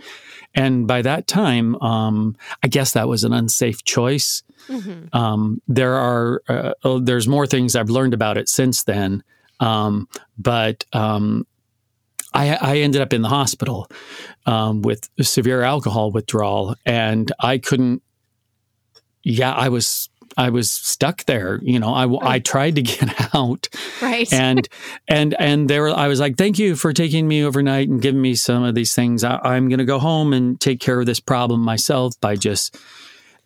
And 0.52 0.88
by 0.88 1.00
that 1.02 1.28
time, 1.28 1.76
um, 1.76 2.34
I 2.64 2.66
guess 2.66 2.92
that 2.94 3.06
was 3.06 3.22
an 3.22 3.32
unsafe 3.32 3.84
choice. 3.84 4.42
Mhm. 4.66 5.14
Um, 5.14 5.62
there 5.68 5.94
are 5.94 6.42
uh, 6.48 6.72
oh, 6.82 6.98
there's 6.98 7.28
more 7.28 7.46
things 7.46 7.76
I've 7.76 7.88
learned 7.88 8.14
about 8.14 8.36
it 8.36 8.48
since 8.48 8.82
then, 8.82 9.22
um, 9.60 10.08
but 10.36 10.84
um, 10.92 11.46
I, 12.34 12.58
I 12.60 12.76
ended 12.78 13.00
up 13.00 13.12
in 13.12 13.22
the 13.22 13.28
hospital 13.28 13.88
um, 14.46 14.82
with 14.82 15.08
severe 15.20 15.62
alcohol 15.62 16.10
withdrawal, 16.10 16.74
and 16.84 17.30
I 17.38 17.58
couldn't. 17.58 18.02
Yeah, 19.22 19.52
I 19.52 19.68
was 19.68 20.08
I 20.36 20.50
was 20.50 20.70
stuck 20.70 21.24
there. 21.24 21.60
You 21.62 21.78
know, 21.78 21.92
I 21.94 22.34
I 22.34 22.38
tried 22.38 22.76
to 22.76 22.82
get 22.82 23.34
out, 23.34 23.68
Right. 24.00 24.32
and 24.32 24.68
and 25.08 25.34
and 25.38 25.68
there 25.70 25.88
I 25.88 26.08
was 26.08 26.20
like, 26.20 26.36
thank 26.36 26.58
you 26.58 26.76
for 26.76 26.92
taking 26.92 27.28
me 27.28 27.44
overnight 27.44 27.88
and 27.88 28.00
giving 28.00 28.20
me 28.22 28.34
some 28.34 28.62
of 28.62 28.74
these 28.74 28.94
things. 28.94 29.24
I, 29.24 29.38
I'm 29.42 29.68
going 29.68 29.78
to 29.78 29.84
go 29.84 29.98
home 29.98 30.32
and 30.32 30.60
take 30.60 30.80
care 30.80 31.00
of 31.00 31.06
this 31.06 31.20
problem 31.20 31.60
myself 31.60 32.18
by 32.20 32.36
just. 32.36 32.76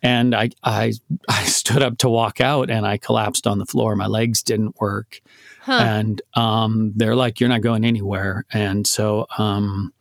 And 0.03 0.35
I, 0.35 0.51
I 0.63 0.93
I 1.27 1.43
stood 1.45 1.81
up 1.81 1.97
to 1.99 2.09
walk 2.09 2.39
out 2.39 2.69
and 2.69 2.85
I 2.85 2.97
collapsed 2.97 3.47
on 3.47 3.57
the 3.57 3.65
floor. 3.65 3.95
My 3.95 4.05
legs 4.05 4.43
didn't 4.43 4.79
work, 4.79 5.19
huh. 5.61 5.79
and 5.81 6.21
um, 6.35 6.93
they're 6.95 7.15
like, 7.15 7.39
"You're 7.39 7.49
not 7.49 7.61
going 7.61 7.83
anywhere." 7.83 8.45
And 8.53 8.85
so, 8.85 9.25
um, 9.39 9.93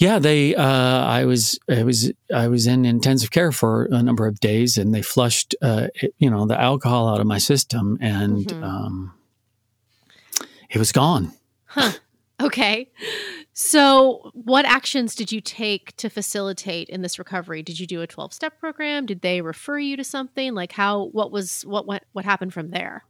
yeah, 0.00 0.18
they. 0.18 0.54
Uh, 0.56 0.64
I 0.64 1.26
was 1.26 1.58
I 1.68 1.82
was 1.84 2.10
I 2.34 2.48
was 2.48 2.66
in 2.66 2.84
intensive 2.86 3.30
care 3.30 3.52
for 3.52 3.84
a 3.92 4.02
number 4.02 4.26
of 4.26 4.40
days, 4.40 4.78
and 4.78 4.94
they 4.94 5.02
flushed, 5.02 5.54
uh, 5.60 5.88
it, 5.94 6.14
you 6.18 6.30
know, 6.30 6.46
the 6.46 6.58
alcohol 6.58 7.06
out 7.08 7.20
of 7.20 7.26
my 7.26 7.36
system, 7.38 7.98
and 8.00 8.46
Mhm. 8.46 8.62
um, 8.64 9.12
it 10.70 10.78
was 10.78 10.90
gone. 10.90 11.32
Huh. 11.66 11.92
Okay. 12.40 12.90
So, 13.52 14.30
what 14.32 14.64
actions 14.64 15.14
did 15.14 15.30
you 15.30 15.42
take 15.42 15.94
to 15.96 16.08
facilitate 16.08 16.88
in 16.88 17.02
this 17.02 17.18
recovery? 17.18 17.62
Did 17.62 17.78
you 17.78 17.86
do 17.86 18.00
a 18.00 18.06
12-step 18.06 18.58
program? 18.58 19.04
Did 19.04 19.20
they 19.20 19.42
refer 19.42 19.78
you 19.78 19.98
to 19.98 20.04
something? 20.04 20.54
Like 20.54 20.72
how 20.72 21.08
what 21.12 21.30
was 21.30 21.62
what 21.66 21.86
what 21.86 22.04
what 22.12 22.24
happened 22.24 22.54
from 22.54 22.70
there? 22.70 23.04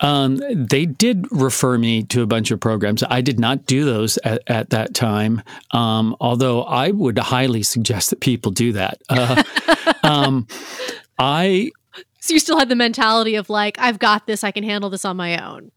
Um, 0.00 0.40
they 0.52 0.86
did 0.86 1.26
refer 1.30 1.78
me 1.78 2.02
to 2.04 2.22
a 2.22 2.26
bunch 2.26 2.50
of 2.50 2.60
programs. 2.60 3.02
I 3.02 3.20
did 3.20 3.38
not 3.38 3.66
do 3.66 3.84
those 3.84 4.18
at, 4.18 4.42
at 4.46 4.70
that 4.70 4.94
time, 4.94 5.42
um, 5.70 6.16
although 6.20 6.62
I 6.62 6.90
would 6.90 7.18
highly 7.18 7.62
suggest 7.62 8.10
that 8.10 8.20
people 8.20 8.52
do 8.52 8.72
that. 8.72 9.00
Uh, 9.08 9.42
um, 10.02 10.46
I 11.18 11.70
So 12.20 12.34
you 12.34 12.40
still 12.40 12.58
had 12.58 12.68
the 12.68 12.76
mentality 12.76 13.36
of 13.36 13.48
like 13.48 13.78
I've 13.78 13.98
got 13.98 14.26
this, 14.26 14.42
I 14.42 14.50
can 14.50 14.64
handle 14.64 14.90
this 14.90 15.04
on 15.04 15.16
my 15.16 15.42
own. 15.42 15.70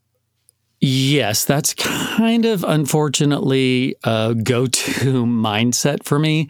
Yes, 0.81 1.45
that's 1.45 1.73
kind 1.73 2.45
of 2.45 2.63
unfortunately 2.63 3.95
a 4.03 4.35
go-to 4.35 5.25
mindset 5.25 6.03
for 6.03 6.19
me. 6.19 6.49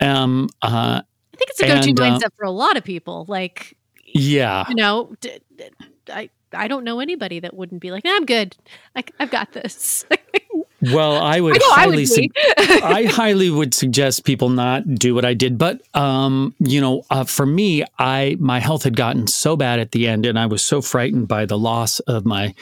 Um, 0.00 0.48
uh, 0.60 1.00
I 1.02 1.36
think 1.36 1.50
it's 1.50 1.60
a 1.60 1.66
go-to 1.66 1.90
And, 1.90 2.00
uh, 2.00 2.02
mindset 2.02 2.30
for 2.36 2.44
a 2.44 2.50
lot 2.50 2.76
of 2.76 2.84
people. 2.84 3.24
Like, 3.28 3.76
yeah, 4.04 4.64
you 4.68 4.74
know, 4.74 5.14
d- 5.20 5.38
d- 5.56 5.70
I 6.10 6.30
I 6.52 6.68
don't 6.68 6.84
know 6.84 7.00
anybody 7.00 7.40
that 7.40 7.54
wouldn't 7.54 7.80
be 7.80 7.90
like, 7.90 8.04
I'm 8.06 8.24
good. 8.24 8.56
I, 8.96 9.04
I've 9.18 9.30
got 9.30 9.52
this. 9.52 10.04
well, 10.80 11.16
I 11.16 11.40
would 11.40 11.56
I 11.56 11.58
know 11.58 11.72
I 11.72 11.80
highly, 11.80 11.96
would 11.96 12.08
su- 12.08 12.28
I 12.84 13.04
highly 13.04 13.50
would 13.50 13.74
suggest 13.74 14.24
people 14.24 14.48
not 14.48 14.94
do 14.94 15.14
what 15.14 15.24
I 15.24 15.34
did. 15.34 15.58
But 15.58 15.82
um, 15.94 16.54
you 16.58 16.80
know, 16.80 17.04
uh, 17.10 17.24
for 17.24 17.46
me, 17.46 17.84
I 17.98 18.36
my 18.38 18.60
health 18.60 18.84
had 18.84 18.96
gotten 18.96 19.26
so 19.26 19.56
bad 19.56 19.80
at 19.80 19.92
the 19.92 20.08
end, 20.08 20.26
and 20.26 20.38
I 20.38 20.46
was 20.46 20.64
so 20.64 20.80
frightened 20.80 21.28
by 21.28 21.46
the 21.46 21.58
loss 21.58 22.00
of 22.00 22.24
my 22.24 22.54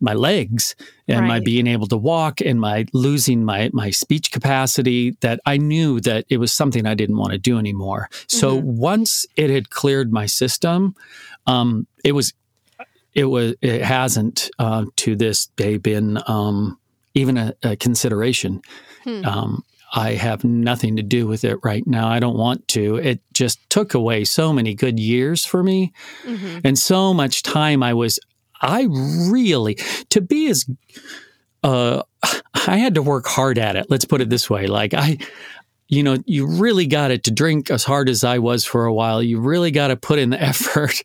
my 0.00 0.12
legs 0.12 0.76
and 1.08 1.26
my 1.26 1.40
being 1.40 1.66
able 1.66 1.86
to 1.86 1.96
walk 1.96 2.40
and 2.42 2.60
my 2.60 2.84
losing 2.92 3.44
my 3.44 3.70
my 3.72 3.90
speech 3.90 4.30
capacity 4.30 5.12
that 5.20 5.40
I 5.46 5.56
knew 5.56 6.00
that 6.00 6.26
it 6.28 6.36
was 6.36 6.52
something 6.52 6.84
I 6.86 6.94
didn't 6.94 7.16
want 7.16 7.32
to 7.32 7.38
do 7.38 7.58
anymore. 7.58 8.10
So 8.26 8.56
once 8.56 9.24
it 9.36 9.48
had 9.48 9.70
cleared 9.70 10.12
my 10.12 10.26
system, 10.26 10.94
um, 11.46 11.86
it 12.04 12.12
was 12.12 12.34
it 13.16 13.24
was 13.24 13.54
it 13.62 13.82
hasn't 13.82 14.50
uh, 14.60 14.84
to 14.96 15.16
this 15.16 15.46
day 15.56 15.78
been 15.78 16.22
um, 16.28 16.78
even 17.14 17.36
a, 17.38 17.54
a 17.62 17.74
consideration. 17.76 18.60
Hmm. 19.04 19.24
Um, 19.24 19.64
I 19.94 20.12
have 20.14 20.44
nothing 20.44 20.96
to 20.96 21.02
do 21.02 21.26
with 21.26 21.44
it 21.44 21.58
right 21.64 21.86
now. 21.86 22.08
I 22.08 22.18
don't 22.20 22.36
want 22.36 22.66
to. 22.68 22.96
It 22.96 23.20
just 23.32 23.58
took 23.70 23.94
away 23.94 24.24
so 24.24 24.52
many 24.52 24.74
good 24.74 24.98
years 25.00 25.44
for 25.46 25.62
me 25.62 25.92
Mhm. 26.26 26.60
and 26.64 26.78
so 26.78 27.14
much 27.14 27.42
time 27.42 27.82
I 27.82 27.94
was 27.94 28.18
I 28.60 28.86
really 29.30 29.76
to 30.10 30.20
be 30.20 30.48
as 30.48 30.66
uh 31.62 32.02
I 32.66 32.76
had 32.78 32.94
to 32.96 33.02
work 33.02 33.26
hard 33.26 33.58
at 33.58 33.76
it. 33.76 33.86
Let's 33.88 34.04
put 34.04 34.20
it 34.20 34.28
this 34.28 34.50
way. 34.50 34.66
Like 34.66 34.92
I 34.92 35.18
you 35.88 36.02
know, 36.02 36.16
you 36.26 36.46
really 36.46 36.86
got 36.86 37.10
it 37.10 37.24
to 37.24 37.30
drink 37.30 37.70
as 37.70 37.84
hard 37.84 38.08
as 38.08 38.24
I 38.24 38.38
was 38.38 38.64
for 38.64 38.86
a 38.86 38.92
while. 38.92 39.22
You 39.22 39.38
really 39.40 39.70
got 39.70 39.88
to 39.88 39.96
put 39.96 40.18
in 40.18 40.30
the 40.30 40.42
effort. 40.52 41.02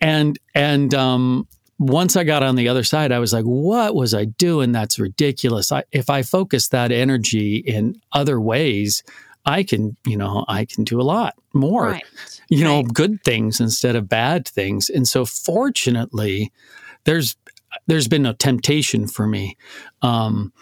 And 0.00 0.38
and 0.54 0.94
um 0.94 1.48
once 1.78 2.16
I 2.16 2.24
got 2.24 2.42
on 2.42 2.56
the 2.56 2.68
other 2.68 2.82
side, 2.84 3.12
I 3.12 3.20
was 3.20 3.32
like, 3.32 3.44
what 3.44 3.94
was 3.94 4.12
I 4.12 4.24
doing? 4.24 4.72
That's 4.72 4.98
ridiculous. 4.98 5.70
I, 5.70 5.84
if 5.92 6.10
I 6.10 6.22
focus 6.22 6.68
that 6.70 6.90
energy 6.90 7.56
in 7.58 8.00
other 8.12 8.40
ways, 8.40 9.04
I 9.46 9.62
can, 9.62 9.96
you 10.04 10.16
know, 10.16 10.44
I 10.48 10.64
can 10.64 10.82
do 10.82 11.00
a 11.00 11.02
lot 11.02 11.34
more 11.54 11.90
Right. 11.90 12.04
you 12.48 12.64
know 12.64 12.78
Right. 12.82 12.92
good 12.92 13.22
things 13.24 13.60
instead 13.60 13.96
of 13.96 14.08
bad 14.08 14.46
things 14.46 14.90
and 14.90 15.08
so 15.08 15.24
fortunately 15.24 16.52
there's 17.04 17.36
there's 17.86 18.06
been 18.08 18.22
no 18.22 18.32
temptation 18.34 19.06
for 19.08 19.26
me 19.26 19.56
um 20.02 20.52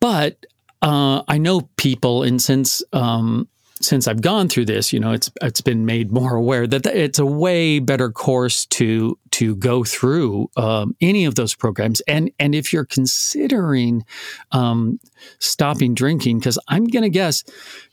but 0.00 0.44
uh 0.84 1.22
i 1.26 1.38
know 1.38 1.62
people 1.76 2.22
and 2.22 2.40
since 2.40 2.82
um 2.92 3.48
since 3.80 4.06
I've 4.08 4.20
gone 4.20 4.48
through 4.48 4.66
this, 4.66 4.92
you 4.92 5.00
know, 5.00 5.12
it's 5.12 5.30
it's 5.42 5.60
been 5.60 5.84
made 5.86 6.12
more 6.12 6.34
aware 6.34 6.66
that 6.66 6.86
it's 6.86 7.18
a 7.18 7.26
way 7.26 7.78
better 7.78 8.10
course 8.10 8.66
to 8.66 9.18
to 9.34 9.56
go 9.56 9.82
through 9.82 10.48
um, 10.56 10.94
any 11.00 11.24
of 11.24 11.34
those 11.34 11.56
programs. 11.56 12.00
And 12.02 12.30
and 12.38 12.54
if 12.54 12.72
you're 12.72 12.84
considering 12.84 14.04
um, 14.52 15.00
stopping 15.40 15.92
drinking, 15.92 16.38
because 16.38 16.56
I'm 16.68 16.84
going 16.84 17.02
to 17.02 17.08
guess 17.08 17.42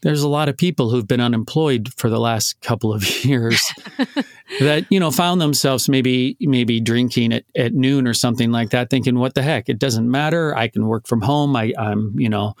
there's 0.02 0.22
a 0.22 0.28
lot 0.28 0.48
of 0.48 0.56
people 0.56 0.88
who've 0.88 1.06
been 1.06 1.20
unemployed 1.20 1.92
for 1.96 2.08
the 2.08 2.20
last 2.20 2.60
couple 2.60 2.94
of 2.94 3.02
years 3.24 3.60
that 4.60 4.86
you 4.88 5.00
know 5.00 5.10
found 5.10 5.40
themselves 5.40 5.88
maybe 5.88 6.36
maybe 6.40 6.80
drinking 6.80 7.32
at, 7.32 7.44
at 7.56 7.74
noon 7.74 8.06
or 8.06 8.14
something 8.14 8.52
like 8.52 8.70
that, 8.70 8.88
thinking, 8.88 9.18
"What 9.18 9.34
the 9.34 9.42
heck? 9.42 9.68
It 9.68 9.80
doesn't 9.80 10.08
matter. 10.08 10.56
I 10.56 10.68
can 10.68 10.86
work 10.86 11.08
from 11.08 11.22
home. 11.22 11.56
I, 11.56 11.72
I'm 11.76 12.14
you 12.16 12.28
know." 12.28 12.54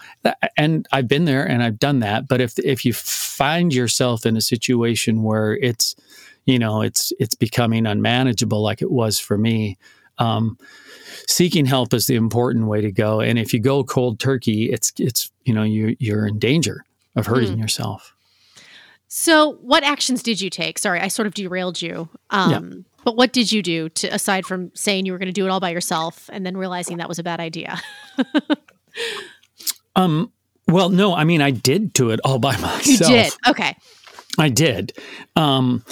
And 0.56 0.88
I've 0.90 1.06
been 1.06 1.24
there 1.24 1.48
and 1.48 1.62
I've 1.62 1.78
done 1.78 2.00
that. 2.00 2.26
But 2.26 2.40
if 2.40 2.58
if 2.58 2.84
you 2.84 2.92
find 2.92 3.72
yourself 3.72 4.26
in 4.26 4.36
a 4.36 4.40
situation 4.40 5.22
where 5.22 5.54
it's 5.54 5.94
you 6.44 6.58
know 6.58 6.82
it's 6.82 7.12
it's 7.18 7.34
becoming 7.34 7.86
unmanageable 7.86 8.62
like 8.62 8.82
it 8.82 8.90
was 8.90 9.18
for 9.18 9.38
me. 9.38 9.78
Um, 10.18 10.58
seeking 11.26 11.64
help 11.64 11.94
is 11.94 12.06
the 12.06 12.14
important 12.14 12.66
way 12.66 12.80
to 12.80 12.92
go. 12.92 13.20
And 13.20 13.38
if 13.38 13.52
you 13.52 13.60
go 13.60 13.82
cold 13.84 14.20
turkey 14.20 14.70
it's 14.70 14.92
it's 14.98 15.30
you 15.44 15.54
know 15.54 15.62
you 15.62 15.96
you're 15.98 16.26
in 16.26 16.38
danger 16.38 16.84
of 17.16 17.26
hurting 17.26 17.56
mm. 17.56 17.60
yourself. 17.60 18.14
So 19.08 19.58
what 19.60 19.84
actions 19.84 20.22
did 20.22 20.40
you 20.40 20.48
take? 20.48 20.78
Sorry 20.78 21.00
i 21.00 21.08
sort 21.08 21.26
of 21.26 21.34
derailed 21.34 21.82
you. 21.82 22.08
Um, 22.30 22.50
yeah. 22.50 22.78
but 23.04 23.16
what 23.16 23.32
did 23.32 23.52
you 23.52 23.62
do 23.62 23.88
to 23.90 24.08
aside 24.08 24.46
from 24.46 24.70
saying 24.74 25.06
you 25.06 25.12
were 25.12 25.18
going 25.18 25.26
to 25.26 25.32
do 25.32 25.44
it 25.44 25.50
all 25.50 25.60
by 25.60 25.70
yourself 25.70 26.30
and 26.32 26.46
then 26.46 26.56
realizing 26.56 26.96
that 26.98 27.08
was 27.08 27.18
a 27.18 27.22
bad 27.22 27.40
idea? 27.40 27.80
Um 29.94 30.32
well 30.68 30.88
no 30.88 31.14
i 31.14 31.24
mean 31.24 31.42
i 31.42 31.50
did 31.50 31.92
do 31.92 32.10
it 32.10 32.20
all 32.24 32.38
by 32.38 32.56
myself. 32.56 32.88
you 32.88 32.96
did? 32.96 33.32
Okay. 33.46 33.76
I 34.38 34.48
did. 34.48 34.96
Um, 35.36 35.84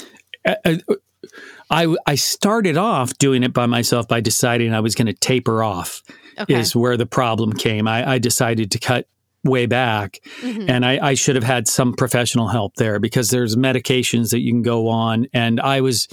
I, 1.69 1.95
I 2.05 2.15
started 2.15 2.77
off 2.77 3.17
doing 3.17 3.43
it 3.43 3.53
by 3.53 3.65
myself 3.65 4.07
by 4.07 4.21
deciding 4.21 4.73
I 4.73 4.79
was 4.79 4.95
going 4.95 5.07
to 5.07 5.13
taper 5.13 5.63
off. 5.63 6.03
Okay. 6.39 6.59
Is 6.59 6.75
where 6.75 6.95
the 6.95 7.05
problem 7.05 7.51
came. 7.53 7.87
I, 7.87 8.13
I 8.13 8.17
decided 8.17 8.71
to 8.71 8.79
cut 8.79 9.05
way 9.43 9.65
back, 9.65 10.19
mm-hmm. 10.39 10.69
and 10.69 10.85
I, 10.85 11.09
I 11.09 11.13
should 11.13 11.35
have 11.35 11.43
had 11.43 11.67
some 11.67 11.93
professional 11.93 12.47
help 12.47 12.75
there 12.75 12.99
because 12.99 13.29
there's 13.29 13.57
medications 13.57 14.31
that 14.31 14.39
you 14.39 14.51
can 14.51 14.61
go 14.61 14.87
on, 14.87 15.27
and 15.33 15.59
I 15.59 15.81
was 15.81 16.07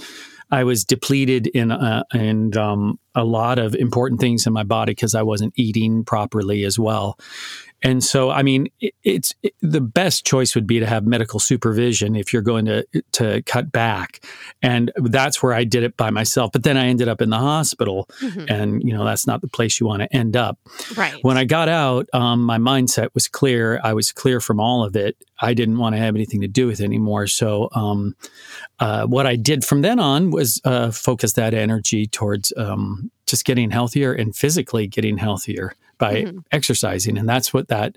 I 0.51 0.63
was 0.63 0.83
depleted 0.83 1.47
in 1.47 1.71
uh, 1.71 2.03
and 2.11 2.55
um, 2.57 2.99
a 3.15 3.23
lot 3.23 3.59
of 3.59 3.75
important 3.75 4.19
things 4.19 4.47
in 4.47 4.53
my 4.53 4.63
body 4.63 4.91
because 4.91 5.15
I 5.15 5.21
wasn't 5.21 5.53
eating 5.55 6.03
properly 6.03 6.63
as 6.65 6.79
well. 6.79 7.17
And 7.81 8.03
so, 8.03 8.29
I 8.29 8.43
mean, 8.43 8.67
it, 8.81 8.93
it's 9.03 9.33
it, 9.41 9.53
the 9.61 9.81
best 9.81 10.25
choice 10.25 10.53
would 10.55 10.67
be 10.67 10.79
to 10.79 10.85
have 10.85 11.05
medical 11.05 11.39
supervision 11.39 12.15
if 12.15 12.33
you're 12.33 12.41
going 12.41 12.65
to 12.65 12.85
to 13.13 13.41
cut 13.43 13.71
back, 13.71 14.25
and 14.61 14.91
that's 14.97 15.41
where 15.41 15.53
I 15.53 15.63
did 15.63 15.83
it 15.83 15.95
by 15.95 16.09
myself. 16.09 16.51
But 16.51 16.63
then 16.63 16.77
I 16.77 16.87
ended 16.87 17.07
up 17.07 17.21
in 17.21 17.29
the 17.29 17.37
hospital, 17.37 18.09
mm-hmm. 18.21 18.45
and 18.49 18.83
you 18.83 18.93
know 18.93 19.05
that's 19.05 19.25
not 19.25 19.41
the 19.41 19.47
place 19.47 19.79
you 19.79 19.87
want 19.87 20.01
to 20.01 20.13
end 20.13 20.35
up. 20.35 20.59
Right. 20.97 21.15
When 21.21 21.37
I 21.37 21.45
got 21.45 21.69
out, 21.69 22.07
um, 22.13 22.43
my 22.43 22.57
mindset 22.57 23.09
was 23.13 23.27
clear. 23.27 23.79
I 23.83 23.93
was 23.93 24.11
clear 24.11 24.41
from 24.41 24.59
all 24.59 24.83
of 24.83 24.95
it. 24.95 25.15
I 25.39 25.53
didn't 25.53 25.77
want 25.77 25.95
to 25.95 26.01
have 26.01 26.15
anything 26.15 26.41
to 26.41 26.47
do 26.49 26.67
with 26.67 26.81
it 26.81 26.83
anymore. 26.83 27.27
So, 27.27 27.69
um, 27.73 28.15
uh, 28.79 29.05
what 29.05 29.25
I 29.25 29.37
did 29.37 29.63
from 29.63 29.83
then 29.83 29.99
on 29.99 30.31
was 30.31 30.59
uh, 30.65 30.91
focus 30.91 31.33
that 31.33 31.53
energy 31.53 32.07
towards 32.07 32.51
um, 32.57 33.09
just 33.25 33.45
getting 33.45 33.71
healthier 33.71 34.11
and 34.11 34.35
physically 34.35 34.87
getting 34.87 35.17
healthier 35.17 35.75
by 35.99 36.23
mm-hmm. 36.23 36.39
exercising. 36.51 37.17
And 37.17 37.29
that's 37.29 37.53
what 37.53 37.67
that 37.67 37.95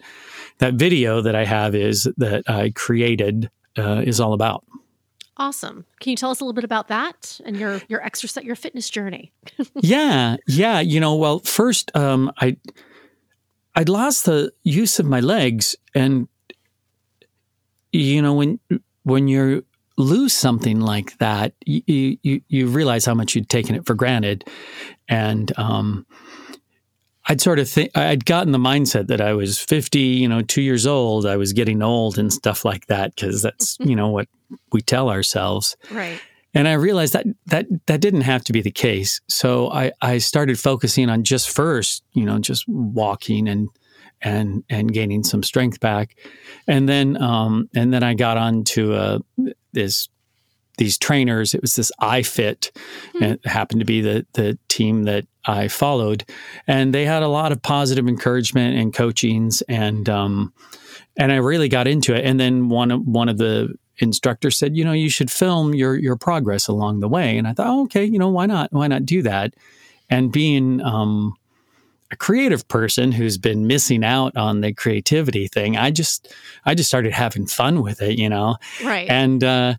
that 0.59 0.75
video 0.75 1.23
that 1.23 1.35
I 1.35 1.47
have 1.47 1.75
is 1.75 2.09
that 2.19 2.43
I 2.49 2.71
created 2.75 3.51
uh, 3.79 4.03
is 4.05 4.21
all 4.21 4.35
about. 4.35 4.65
Awesome. 5.39 5.87
Can 6.01 6.11
you 6.11 6.17
tell 6.17 6.31
us 6.31 6.41
a 6.41 6.45
little 6.45 6.53
bit 6.53 6.65
about 6.65 6.89
that 6.89 7.41
and 7.47 7.57
your 7.57 7.81
your 7.89 8.05
exercise 8.05 8.45
your 8.45 8.57
fitness 8.57 8.91
journey? 8.91 9.33
yeah, 9.81 10.37
yeah. 10.47 10.81
You 10.81 11.01
know, 11.01 11.15
well, 11.15 11.39
first 11.39 11.91
um, 11.97 12.31
I 12.39 12.57
I 13.75 13.85
lost 13.85 14.27
the 14.27 14.53
use 14.63 14.99
of 14.99 15.07
my 15.07 15.21
legs, 15.21 15.75
and 15.95 16.29
you 17.93 18.21
know 18.21 18.35
when 18.35 18.61
when 19.05 19.27
you 19.27 19.65
lose 19.97 20.35
something 20.35 20.81
like 20.81 21.17
that, 21.19 21.55
you 21.65 22.19
you 22.23 22.43
you 22.49 22.67
realize 22.67 23.07
how 23.07 23.15
much 23.15 23.35
you'd 23.35 23.49
taken 23.49 23.75
it 23.75 23.87
for 23.87 23.95
granted, 23.95 24.45
and 25.09 25.51
um, 25.59 26.07
I'd 27.27 27.41
sort 27.41 27.59
of 27.59 27.69
think 27.69 27.97
I'd 27.97 28.25
gotten 28.25 28.53
the 28.53 28.59
mindset 28.59 29.07
that 29.07 29.21
I 29.21 29.33
was 29.35 29.59
50, 29.59 29.99
you 29.99 30.29
know, 30.29 30.43
two 30.43 30.63
years 30.63 30.87
old. 30.87 31.25
I 31.25 31.37
was 31.37 31.53
getting 31.53 31.83
old 31.83 32.19
and 32.19 32.33
stuff 32.33 32.65
like 32.65 32.87
that 32.87 33.15
because 33.15 33.43
that's, 33.43 33.77
you 33.81 33.95
know, 33.95 34.09
what 34.09 34.29
we 34.73 34.81
tell 34.81 35.09
ourselves. 35.09 35.77
Right. 35.91 36.21
And 36.55 36.69
I 36.69 36.75
realized 36.75 37.15
that 37.15 37.27
that 37.47 37.67
that 37.87 38.01
didn't 38.01 38.23
have 38.23 38.45
to 38.45 38.53
be 38.53 38.61
the 38.61 38.71
case. 38.71 39.21
So 39.29 39.71
I, 39.71 39.93
I 40.03 40.19
started 40.19 40.59
focusing 40.59 41.09
on 41.09 41.25
just 41.25 41.49
first, 41.49 42.03
you 42.13 42.27
know, 42.27 42.39
just 42.39 42.65
walking 42.69 43.49
and 43.49 43.69
and 44.21 44.63
and 44.69 44.93
gaining 44.93 45.25
some 45.25 45.43
strength 45.43 45.81
back, 45.81 46.17
and 46.67 46.89
then 46.89 47.21
um, 47.21 47.69
and 47.75 47.93
then 47.93 48.03
I 48.03 48.15
got 48.15 48.37
on 48.37 48.65
to 48.65 48.95
uh, 48.95 49.19
this 49.73 50.09
these 50.79 50.99
trainers. 50.99 51.55
It 51.55 51.61
was 51.61 51.77
this 51.77 51.93
iFit. 52.01 52.71
Mm-hmm. 53.15 53.23
It 53.25 53.47
happened 53.47 53.81
to 53.81 53.87
be 53.87 54.01
the 54.01 54.27
the 54.33 54.59
team 54.69 55.05
that 55.05 55.27
I 55.45 55.69
followed, 55.69 56.25
and 56.67 56.95
they 56.95 57.05
had 57.05 57.23
a 57.23 57.29
lot 57.29 57.53
of 57.53 57.63
positive 57.63 58.09
encouragement 58.09 58.77
and 58.77 58.95
coachings, 58.95 59.63
and 59.63 60.09
um, 60.09 60.53
and 61.19 61.33
I 61.33 61.37
really 61.37 61.69
got 61.69 61.87
into 61.87 62.15
it. 62.15 62.25
And 62.25 62.39
then 62.41 62.69
one 62.69 62.91
of 62.91 63.07
one 63.07 63.29
of 63.29 63.39
the 63.39 63.75
instructors 63.99 64.57
said, 64.57 64.77
you 64.77 64.85
know, 64.85 64.93
you 64.93 65.11
should 65.11 65.31
film 65.31 65.75
your 65.75 65.97
your 65.97 66.17
progress 66.17 66.69
along 66.69 67.01
the 67.01 67.09
way. 67.09 67.37
And 67.37 67.47
I 67.47 67.53
thought, 67.53 67.69
oh, 67.69 67.83
okay, 67.85 68.05
you 68.05 68.19
know, 68.19 68.29
why 68.29 68.47
not? 68.47 68.73
Why 68.73 68.87
not 68.87 69.05
do 69.05 69.23
that? 69.23 69.55
And 70.11 70.33
being 70.33 70.83
um, 70.83 71.35
a 72.13 72.17
creative 72.17 72.67
person 72.69 73.11
who's 73.11 73.39
been 73.39 73.67
missing 73.67 74.05
out 74.05 74.37
on 74.37 74.61
the 74.61 74.73
creativity 74.73 75.49
thing 75.49 75.77
i 75.77 75.91
just 75.91 76.33
i 76.65 76.75
just 76.75 76.89
started 76.89 77.13
having 77.13 77.47
fun 77.47 77.83
with 77.83 78.01
it 78.01 78.19
you 78.23 78.29
know? 78.29 78.57
Right. 78.85 79.09
And 79.09 79.43
uh 79.43 79.75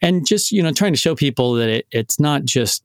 and 0.00 0.26
just 0.26 0.52
you 0.52 0.62
know 0.62 0.72
trying 0.72 0.92
to 0.92 0.98
show 0.98 1.14
people 1.14 1.54
that 1.54 1.68
it, 1.68 1.86
it's 1.90 2.20
not 2.20 2.44
just 2.44 2.84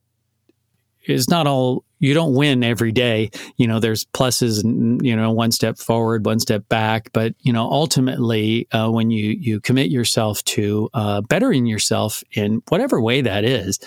it's 1.05 1.29
not 1.29 1.47
all 1.47 1.83
you 1.99 2.13
don't 2.13 2.33
win 2.33 2.63
every 2.63 2.91
day. 2.91 3.29
You 3.57 3.67
know 3.67 3.79
there's 3.79 4.05
pluses 4.05 4.63
and 4.63 5.05
you 5.05 5.15
know 5.15 5.31
one 5.31 5.51
step 5.51 5.77
forward 5.77 6.25
one 6.25 6.39
step 6.39 6.67
back. 6.69 7.09
But 7.13 7.35
you 7.39 7.53
know 7.53 7.69
ultimately 7.69 8.67
uh, 8.71 8.89
when 8.89 9.11
you 9.11 9.31
you 9.31 9.59
commit 9.59 9.89
yourself 9.89 10.43
to 10.45 10.89
uh, 10.93 11.21
bettering 11.21 11.65
yourself 11.65 12.23
in 12.31 12.61
whatever 12.69 13.01
way 13.01 13.21
that 13.21 13.43
is 13.43 13.79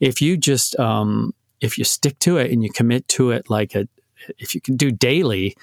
if 0.00 0.20
you 0.20 0.36
just 0.36 0.78
um, 0.78 1.34
if 1.60 1.78
you 1.78 1.84
stick 1.84 2.18
to 2.20 2.36
it 2.38 2.50
and 2.50 2.62
you 2.62 2.70
commit 2.70 3.06
to 3.08 3.30
it 3.30 3.48
like 3.48 3.74
a 3.74 3.88
if 4.38 4.54
you 4.54 4.60
can 4.60 4.76
do 4.76 4.90
daily, 4.90 5.56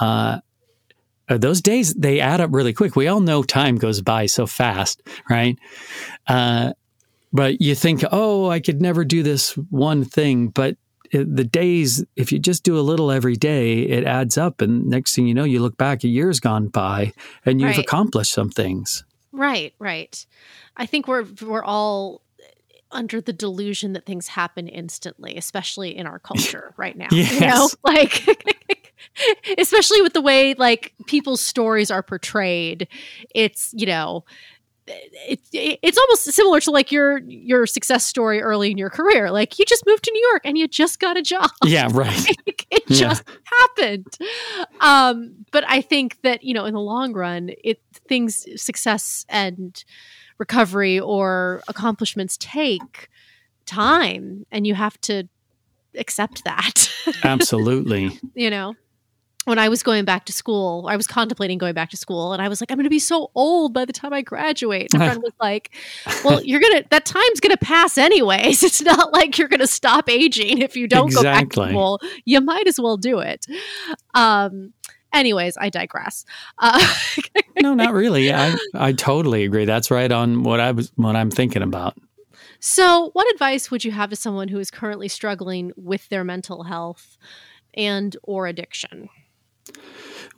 uh, 0.00 0.40
uh, 1.28 1.38
those 1.38 1.60
days 1.60 1.94
they 1.94 2.20
add 2.20 2.40
up 2.40 2.50
really 2.52 2.72
quick. 2.72 2.96
We 2.96 3.06
all 3.06 3.20
know 3.20 3.42
time 3.42 3.76
goes 3.76 4.02
by 4.02 4.26
so 4.26 4.46
fast, 4.46 5.02
right? 5.28 5.56
Uh, 6.26 6.72
but 7.32 7.60
you 7.60 7.74
think, 7.74 8.02
oh, 8.10 8.50
I 8.50 8.58
could 8.60 8.82
never 8.82 9.04
do 9.04 9.22
this 9.22 9.52
one 9.70 10.04
thing, 10.04 10.48
but 10.48 10.76
the 11.12 11.44
days, 11.44 12.04
if 12.16 12.30
you 12.30 12.38
just 12.38 12.62
do 12.62 12.78
a 12.78 12.82
little 12.82 13.10
every 13.10 13.36
day, 13.36 13.80
it 13.80 14.04
adds 14.04 14.38
up, 14.38 14.60
and 14.60 14.86
next 14.86 15.14
thing 15.14 15.26
you 15.26 15.34
know, 15.34 15.44
you 15.44 15.60
look 15.60 15.76
back, 15.76 16.04
a 16.04 16.08
year's 16.08 16.38
gone 16.38 16.68
by, 16.68 17.12
and 17.44 17.60
you've 17.60 17.70
right. 17.70 17.78
accomplished 17.78 18.32
some 18.32 18.50
things. 18.50 19.04
Right, 19.32 19.74
right. 19.78 20.24
I 20.76 20.86
think 20.86 21.08
we're 21.08 21.26
we're 21.42 21.64
all 21.64 22.22
under 22.92 23.20
the 23.20 23.32
delusion 23.32 23.92
that 23.92 24.06
things 24.06 24.28
happen 24.28 24.68
instantly, 24.68 25.36
especially 25.36 25.96
in 25.96 26.06
our 26.06 26.18
culture 26.30 26.74
right 26.76 26.96
now. 26.96 27.08
Yes. 27.10 27.34
You 27.34 27.46
know, 27.46 27.68
like 27.84 28.26
especially 29.58 30.02
with 30.02 30.12
the 30.12 30.22
way 30.22 30.54
like 30.54 30.94
people's 31.06 31.40
stories 31.40 31.90
are 31.90 32.02
portrayed. 32.02 32.88
It's, 33.34 33.72
you 33.76 33.86
know, 33.86 34.24
it, 34.86 35.40
it, 35.52 35.78
it's 35.82 35.98
almost 35.98 36.24
similar 36.32 36.60
to 36.60 36.70
like 36.70 36.90
your 36.90 37.18
your 37.18 37.66
success 37.66 38.04
story 38.04 38.40
early 38.40 38.70
in 38.70 38.78
your 38.78 38.90
career. 38.90 39.30
Like 39.30 39.58
you 39.58 39.64
just 39.64 39.86
moved 39.86 40.04
to 40.04 40.10
New 40.12 40.28
York 40.30 40.42
and 40.44 40.58
you 40.58 40.66
just 40.66 40.98
got 40.98 41.16
a 41.16 41.22
job. 41.22 41.50
Yeah, 41.64 41.88
right. 41.92 42.26
it 42.46 42.82
yeah. 42.88 42.96
just 42.96 43.22
happened. 43.44 44.18
Um, 44.80 45.44
but 45.52 45.64
I 45.68 45.80
think 45.80 46.20
that 46.22 46.42
you 46.42 46.54
know, 46.54 46.64
in 46.64 46.74
the 46.74 46.80
long 46.80 47.12
run, 47.12 47.50
it 47.62 47.80
things 48.08 48.46
success 48.60 49.24
and 49.28 49.82
recovery 50.40 50.98
or 50.98 51.62
accomplishments 51.68 52.36
take 52.40 53.08
time 53.66 54.46
and 54.50 54.66
you 54.66 54.74
have 54.74 55.00
to 55.02 55.28
accept 55.94 56.42
that. 56.44 56.90
Absolutely. 57.22 58.18
you 58.34 58.50
know, 58.50 58.74
when 59.44 59.58
I 59.58 59.68
was 59.68 59.82
going 59.82 60.04
back 60.04 60.24
to 60.26 60.32
school, 60.32 60.86
I 60.88 60.96
was 60.96 61.06
contemplating 61.06 61.58
going 61.58 61.74
back 61.74 61.90
to 61.90 61.96
school 61.96 62.32
and 62.32 62.42
I 62.42 62.48
was 62.48 62.60
like, 62.60 62.70
I'm 62.70 62.76
going 62.76 62.84
to 62.84 62.90
be 62.90 62.98
so 62.98 63.30
old 63.34 63.72
by 63.72 63.84
the 63.84 63.92
time 63.92 64.12
I 64.12 64.22
graduate. 64.22 64.92
And 64.92 65.02
a 65.02 65.06
friend 65.06 65.22
was 65.22 65.32
like, 65.40 65.70
Well, 66.24 66.42
you're 66.42 66.60
going 66.60 66.82
to, 66.82 66.88
that 66.90 67.04
time's 67.04 67.40
going 67.40 67.52
to 67.52 67.58
pass 67.58 67.96
anyways. 67.98 68.62
It's 68.70 68.82
not 68.82 69.12
like 69.12 69.36
you're 69.36 69.48
going 69.48 69.60
to 69.60 69.66
stop 69.66 70.08
aging 70.08 70.58
if 70.58 70.76
you 70.76 70.86
don't 70.86 71.08
exactly. 71.08 71.24
go 71.24 71.32
back 71.32 71.50
to 71.50 71.68
school. 71.70 72.00
You 72.24 72.40
might 72.40 72.66
as 72.66 72.80
well 72.80 72.96
do 72.96 73.18
it. 73.18 73.46
Um, 74.14 74.72
Anyways, 75.12 75.56
I 75.58 75.70
digress. 75.70 76.24
Uh, 76.58 76.84
no, 77.60 77.74
not 77.74 77.92
really. 77.92 78.32
I 78.32 78.56
I 78.74 78.92
totally 78.92 79.44
agree. 79.44 79.64
That's 79.64 79.90
right 79.90 80.10
on 80.10 80.42
what 80.42 80.60
I 80.60 80.72
was 80.72 80.92
what 80.96 81.16
I'm 81.16 81.30
thinking 81.30 81.62
about. 81.62 81.96
So, 82.60 83.10
what 83.14 83.30
advice 83.32 83.70
would 83.70 83.84
you 83.84 83.90
have 83.90 84.10
to 84.10 84.16
someone 84.16 84.48
who 84.48 84.58
is 84.58 84.70
currently 84.70 85.08
struggling 85.08 85.72
with 85.76 86.08
their 86.10 86.24
mental 86.24 86.64
health 86.64 87.16
and 87.74 88.16
or 88.22 88.46
addiction? 88.46 89.08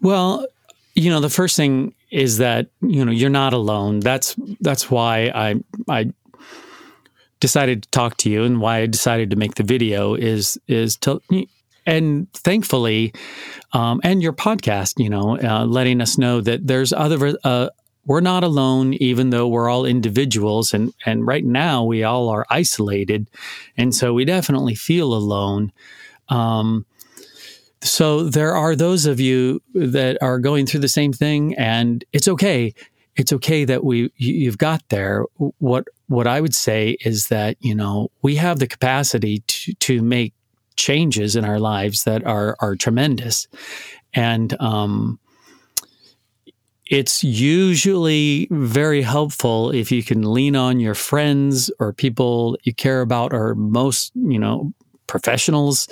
Well, 0.01 0.47
you 0.95 1.11
know, 1.11 1.21
the 1.21 1.31
first 1.31 1.57
thing 1.57 1.95
is 2.11 2.39
that, 2.39 2.69
you 2.81 3.05
know, 3.05 3.11
you're 3.13 3.31
not 3.31 3.53
alone. 3.53 4.01
That's 4.01 4.37
that's 4.61 4.91
why 4.91 5.33
I 5.35 5.57
I 5.89 6.13
decided 7.41 7.83
to 7.83 7.91
talk 7.91 8.17
to 8.19 8.31
you 8.31 8.45
and 8.45 8.61
why 8.61 8.79
I 8.79 8.87
decided 8.87 9.31
to 9.31 9.37
make 9.37 9.57
the 9.57 9.65
video 9.65 10.15
is 10.15 10.59
is 10.69 10.97
to 10.99 11.21
and 11.87 12.33
thankfully 12.33 13.13
um, 13.73 14.01
and 14.05 14.23
your 14.23 14.33
podcast 14.33 14.99
you 14.99 15.11
know 15.11 15.39
uh, 15.39 15.65
letting 15.65 16.01
us 16.01 16.19
know 16.19 16.41
that 16.41 16.67
there's 16.67 16.93
other 16.93 17.37
uh, 17.45 17.69
we're 18.05 18.21
not 18.21 18.43
alone 18.45 18.95
even 18.95 19.31
though 19.31 19.49
we're 19.49 19.69
all 19.69 19.85
individuals. 19.85 20.75
And 20.75 20.93
and 21.07 21.27
right 21.27 21.45
now 21.45 21.85
we 21.85 22.03
all 22.03 22.29
are 22.29 22.47
isolated. 22.51 23.29
And 23.77 23.95
so 23.95 24.13
we 24.13 24.25
definitely 24.25 24.75
feel 24.75 25.13
alone. 25.13 25.73
Um, 26.29 26.87
so 27.81 28.25
there 28.25 28.55
are 28.55 28.77
those 28.77 29.07
of 29.07 29.21
you 29.21 29.61
that 29.75 30.19
are 30.23 30.39
going 30.39 30.67
through 30.67 30.81
the 30.81 30.89
same 30.89 31.13
thing 31.13 31.55
and 31.57 32.05
it's 32.13 32.29
okay. 32.29 32.75
It's 33.15 33.33
okay 33.33 33.65
that 33.67 33.85
we 33.85 34.11
you've 34.17 34.59
got 34.59 34.89
there. 34.89 35.25
What 35.59 35.87
what 36.09 36.27
i 36.27 36.41
would 36.43 36.55
say 36.55 36.97
is 37.01 37.29
that 37.29 37.57
you 37.61 37.75
know 37.75 38.11
we 38.21 38.37
have 38.37 38.59
the 38.59 38.67
capacity 38.67 39.39
to 39.47 39.73
to 39.75 40.03
make 40.03 40.35
changes 40.77 41.37
in 41.37 41.45
our 41.45 41.59
lives 41.59 42.05
that 42.05 42.25
are 42.27 42.57
are 42.61 42.77
tremendous 42.77 43.47
and 44.15 44.57
um 44.61 45.19
it's 46.87 47.25
usually 47.25 48.49
very 48.51 49.01
helpful 49.01 49.71
if 49.71 49.91
you 49.91 50.03
can 50.03 50.31
lean 50.35 50.57
on 50.57 50.79
your 50.79 50.95
friends 50.95 51.71
or 51.79 51.93
people 51.93 52.57
you 52.65 52.75
care 52.75 53.01
about 53.01 53.33
or 53.33 53.55
most 53.55 54.13
you 54.15 54.39
know 54.39 54.73
professionals 55.07 55.89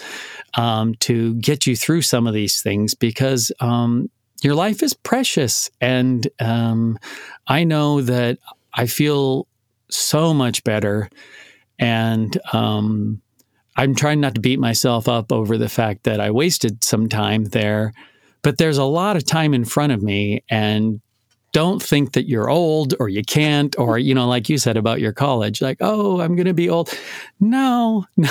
um, 0.54 0.94
to 0.94 1.34
get 1.34 1.66
you 1.66 1.76
through 1.76 2.00
some 2.00 2.26
of 2.26 2.32
these 2.32 2.62
things 2.62 2.94
because 2.94 3.52
um, 3.60 4.08
your 4.42 4.54
life 4.54 4.82
is 4.82 4.94
precious. 4.94 5.70
And 5.80 6.26
um, 6.40 6.98
I 7.46 7.64
know 7.64 8.00
that 8.00 8.38
I 8.72 8.86
feel 8.86 9.46
so 9.90 10.32
much 10.32 10.64
better. 10.64 11.10
And 11.78 12.38
um, 12.54 13.20
I'm 13.80 13.94
trying 13.94 14.20
not 14.20 14.34
to 14.34 14.42
beat 14.42 14.58
myself 14.58 15.08
up 15.08 15.32
over 15.32 15.56
the 15.56 15.70
fact 15.70 16.04
that 16.04 16.20
I 16.20 16.30
wasted 16.30 16.84
some 16.84 17.08
time 17.08 17.44
there. 17.44 17.94
But 18.42 18.58
there's 18.58 18.76
a 18.76 18.84
lot 18.84 19.16
of 19.16 19.24
time 19.24 19.54
in 19.54 19.64
front 19.64 19.90
of 19.90 20.02
me. 20.02 20.44
And 20.50 21.00
don't 21.52 21.82
think 21.82 22.12
that 22.12 22.28
you're 22.28 22.50
old 22.50 22.92
or 23.00 23.08
you 23.08 23.22
can't, 23.22 23.74
or, 23.78 23.98
you 23.98 24.14
know, 24.14 24.28
like 24.28 24.50
you 24.50 24.58
said 24.58 24.76
about 24.76 25.00
your 25.00 25.14
college, 25.14 25.62
like, 25.62 25.78
oh, 25.80 26.20
I'm 26.20 26.36
going 26.36 26.46
to 26.46 26.52
be 26.52 26.68
old. 26.68 26.92
No, 27.40 28.04
no. 28.18 28.28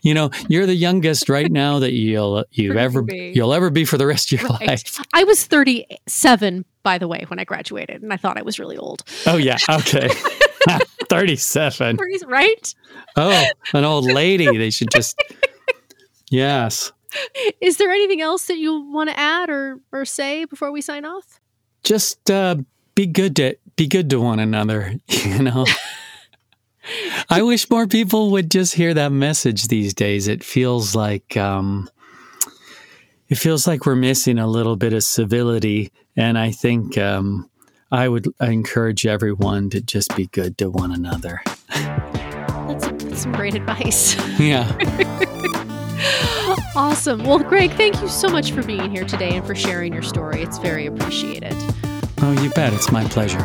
you 0.00 0.14
know, 0.14 0.30
you're 0.48 0.64
the 0.64 0.74
youngest 0.74 1.28
right 1.28 1.52
now 1.52 1.80
that 1.80 1.92
you'll 1.92 2.46
you've 2.50 2.78
ever 2.78 3.02
be. 3.02 3.32
you'll 3.34 3.52
ever 3.52 3.68
be 3.68 3.84
for 3.84 3.98
the 3.98 4.06
rest 4.06 4.32
of 4.32 4.40
your 4.40 4.48
right. 4.52 4.68
life. 4.68 4.98
I 5.12 5.24
was 5.24 5.44
37 5.44 6.64
by 6.82 6.96
the 6.96 7.06
way 7.06 7.26
when 7.28 7.38
I 7.38 7.44
graduated 7.44 8.02
and 8.02 8.10
I 8.10 8.16
thought 8.16 8.38
I 8.38 8.42
was 8.42 8.58
really 8.58 8.78
old. 8.78 9.02
Oh 9.26 9.36
yeah, 9.36 9.58
okay. 9.68 10.08
37. 11.08 11.98
Right? 12.26 12.74
Oh, 13.16 13.46
an 13.72 13.84
old 13.84 14.04
lady. 14.12 14.56
They 14.56 14.70
should 14.70 14.90
just 14.90 15.16
Yes. 16.30 16.92
Is 17.60 17.78
there 17.78 17.90
anything 17.90 18.20
else 18.20 18.46
that 18.46 18.58
you 18.58 18.80
want 18.92 19.10
to 19.10 19.18
add 19.18 19.48
or 19.48 19.80
or 19.92 20.04
say 20.04 20.44
before 20.44 20.70
we 20.70 20.80
sign 20.80 21.04
off? 21.04 21.40
Just 21.82 22.30
uh, 22.30 22.56
be 22.94 23.06
good 23.06 23.36
to 23.36 23.56
be 23.76 23.86
good 23.86 24.10
to 24.10 24.20
one 24.20 24.38
another, 24.38 24.94
you 25.08 25.42
know. 25.42 25.64
I 27.30 27.42
wish 27.42 27.68
more 27.70 27.86
people 27.86 28.30
would 28.30 28.50
just 28.50 28.74
hear 28.74 28.94
that 28.94 29.12
message 29.12 29.68
these 29.68 29.92
days. 29.92 30.26
It 30.26 30.42
feels 30.42 30.94
like 30.94 31.36
um, 31.36 31.88
it 33.28 33.36
feels 33.36 33.66
like 33.66 33.86
we're 33.86 33.94
missing 33.96 34.38
a 34.38 34.46
little 34.46 34.76
bit 34.76 34.92
of 34.92 35.02
civility, 35.02 35.92
and 36.16 36.38
I 36.38 36.50
think 36.50 36.98
um, 36.98 37.48
I 37.90 38.08
would 38.08 38.28
encourage 38.40 39.06
everyone 39.06 39.70
to 39.70 39.80
just 39.80 40.14
be 40.14 40.26
good 40.26 40.58
to 40.58 40.68
one 40.70 40.92
another. 40.92 41.40
That's, 41.68 42.86
that's 43.02 43.22
some 43.22 43.32
great 43.32 43.54
advice. 43.54 44.14
Yeah. 44.38 44.68
awesome. 46.76 47.24
Well, 47.24 47.40
Greg, 47.40 47.72
thank 47.72 48.00
you 48.00 48.06
so 48.08 48.28
much 48.28 48.52
for 48.52 48.62
being 48.62 48.88
here 48.90 49.04
today 49.04 49.34
and 49.36 49.44
for 49.44 49.56
sharing 49.56 49.92
your 49.92 50.02
story. 50.02 50.42
It's 50.42 50.58
very 50.58 50.86
appreciated. 50.86 51.54
Oh, 52.20 52.40
you 52.40 52.50
bet. 52.50 52.72
It's 52.72 52.92
my 52.92 53.02
pleasure. 53.04 53.40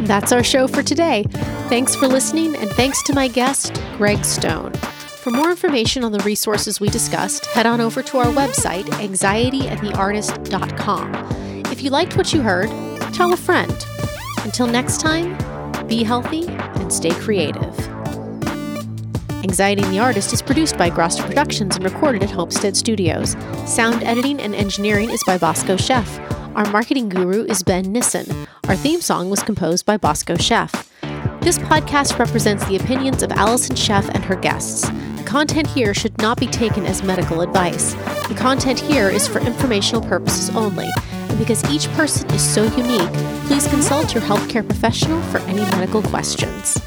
That's 0.00 0.32
our 0.32 0.42
show 0.42 0.66
for 0.66 0.82
today. 0.82 1.24
Thanks 1.68 1.94
for 1.94 2.08
listening, 2.08 2.56
and 2.56 2.68
thanks 2.70 3.00
to 3.04 3.14
my 3.14 3.28
guest, 3.28 3.80
Greg 3.96 4.24
Stone. 4.24 4.72
For 4.72 5.30
more 5.30 5.50
information 5.50 6.02
on 6.02 6.10
the 6.10 6.18
resources 6.20 6.80
we 6.80 6.88
discussed, 6.88 7.46
head 7.46 7.66
on 7.66 7.80
over 7.80 8.02
to 8.02 8.18
our 8.18 8.26
website, 8.26 8.86
anxietyandtheartist.com. 8.86 11.14
If 11.70 11.82
you 11.82 11.90
liked 11.90 12.16
what 12.16 12.32
you 12.32 12.42
heard, 12.42 12.68
tell 13.12 13.32
a 13.32 13.36
friend. 13.36 13.86
Until 14.44 14.66
next 14.66 15.00
time, 15.00 15.36
be 15.86 16.02
healthy 16.02 16.46
and 16.46 16.92
stay 16.92 17.10
creative. 17.10 17.78
Anxiety 19.44 19.82
and 19.82 19.92
the 19.92 19.98
Artist 19.98 20.32
is 20.32 20.40
produced 20.40 20.78
by 20.78 20.88
Grosser 20.88 21.22
Productions 21.24 21.76
and 21.76 21.84
recorded 21.84 22.22
at 22.22 22.30
Homestead 22.30 22.76
Studios. 22.76 23.36
Sound 23.66 24.02
editing 24.02 24.40
and 24.40 24.54
engineering 24.54 25.10
is 25.10 25.22
by 25.26 25.36
Bosco 25.36 25.76
Chef. 25.76 26.20
Our 26.54 26.64
marketing 26.70 27.08
guru 27.08 27.44
is 27.44 27.62
Ben 27.62 27.92
Nissen. 27.92 28.26
Our 28.68 28.76
theme 28.76 29.00
song 29.00 29.30
was 29.30 29.42
composed 29.42 29.84
by 29.84 29.96
Bosco 29.96 30.36
Chef. 30.36 30.90
This 31.40 31.58
podcast 31.58 32.18
represents 32.18 32.64
the 32.66 32.76
opinions 32.76 33.22
of 33.22 33.32
Allison 33.32 33.74
Schaff 33.74 34.08
and 34.10 34.24
her 34.24 34.36
guests. 34.36 34.88
The 35.16 35.24
content 35.26 35.66
here 35.66 35.92
should 35.92 36.16
not 36.18 36.38
be 36.38 36.46
taken 36.46 36.86
as 36.86 37.02
medical 37.02 37.40
advice. 37.40 37.94
The 38.28 38.36
content 38.38 38.78
here 38.78 39.08
is 39.08 39.26
for 39.26 39.40
informational 39.40 40.02
purposes 40.02 40.54
only. 40.54 40.88
And 41.32 41.38
because 41.38 41.64
each 41.70 41.88
person 41.92 42.30
is 42.32 42.42
so 42.42 42.62
unique, 42.76 43.10
please 43.46 43.66
consult 43.66 44.12
your 44.12 44.22
healthcare 44.22 44.68
professional 44.68 45.18
for 45.30 45.38
any 45.48 45.62
medical 45.62 46.02
questions. 46.02 46.78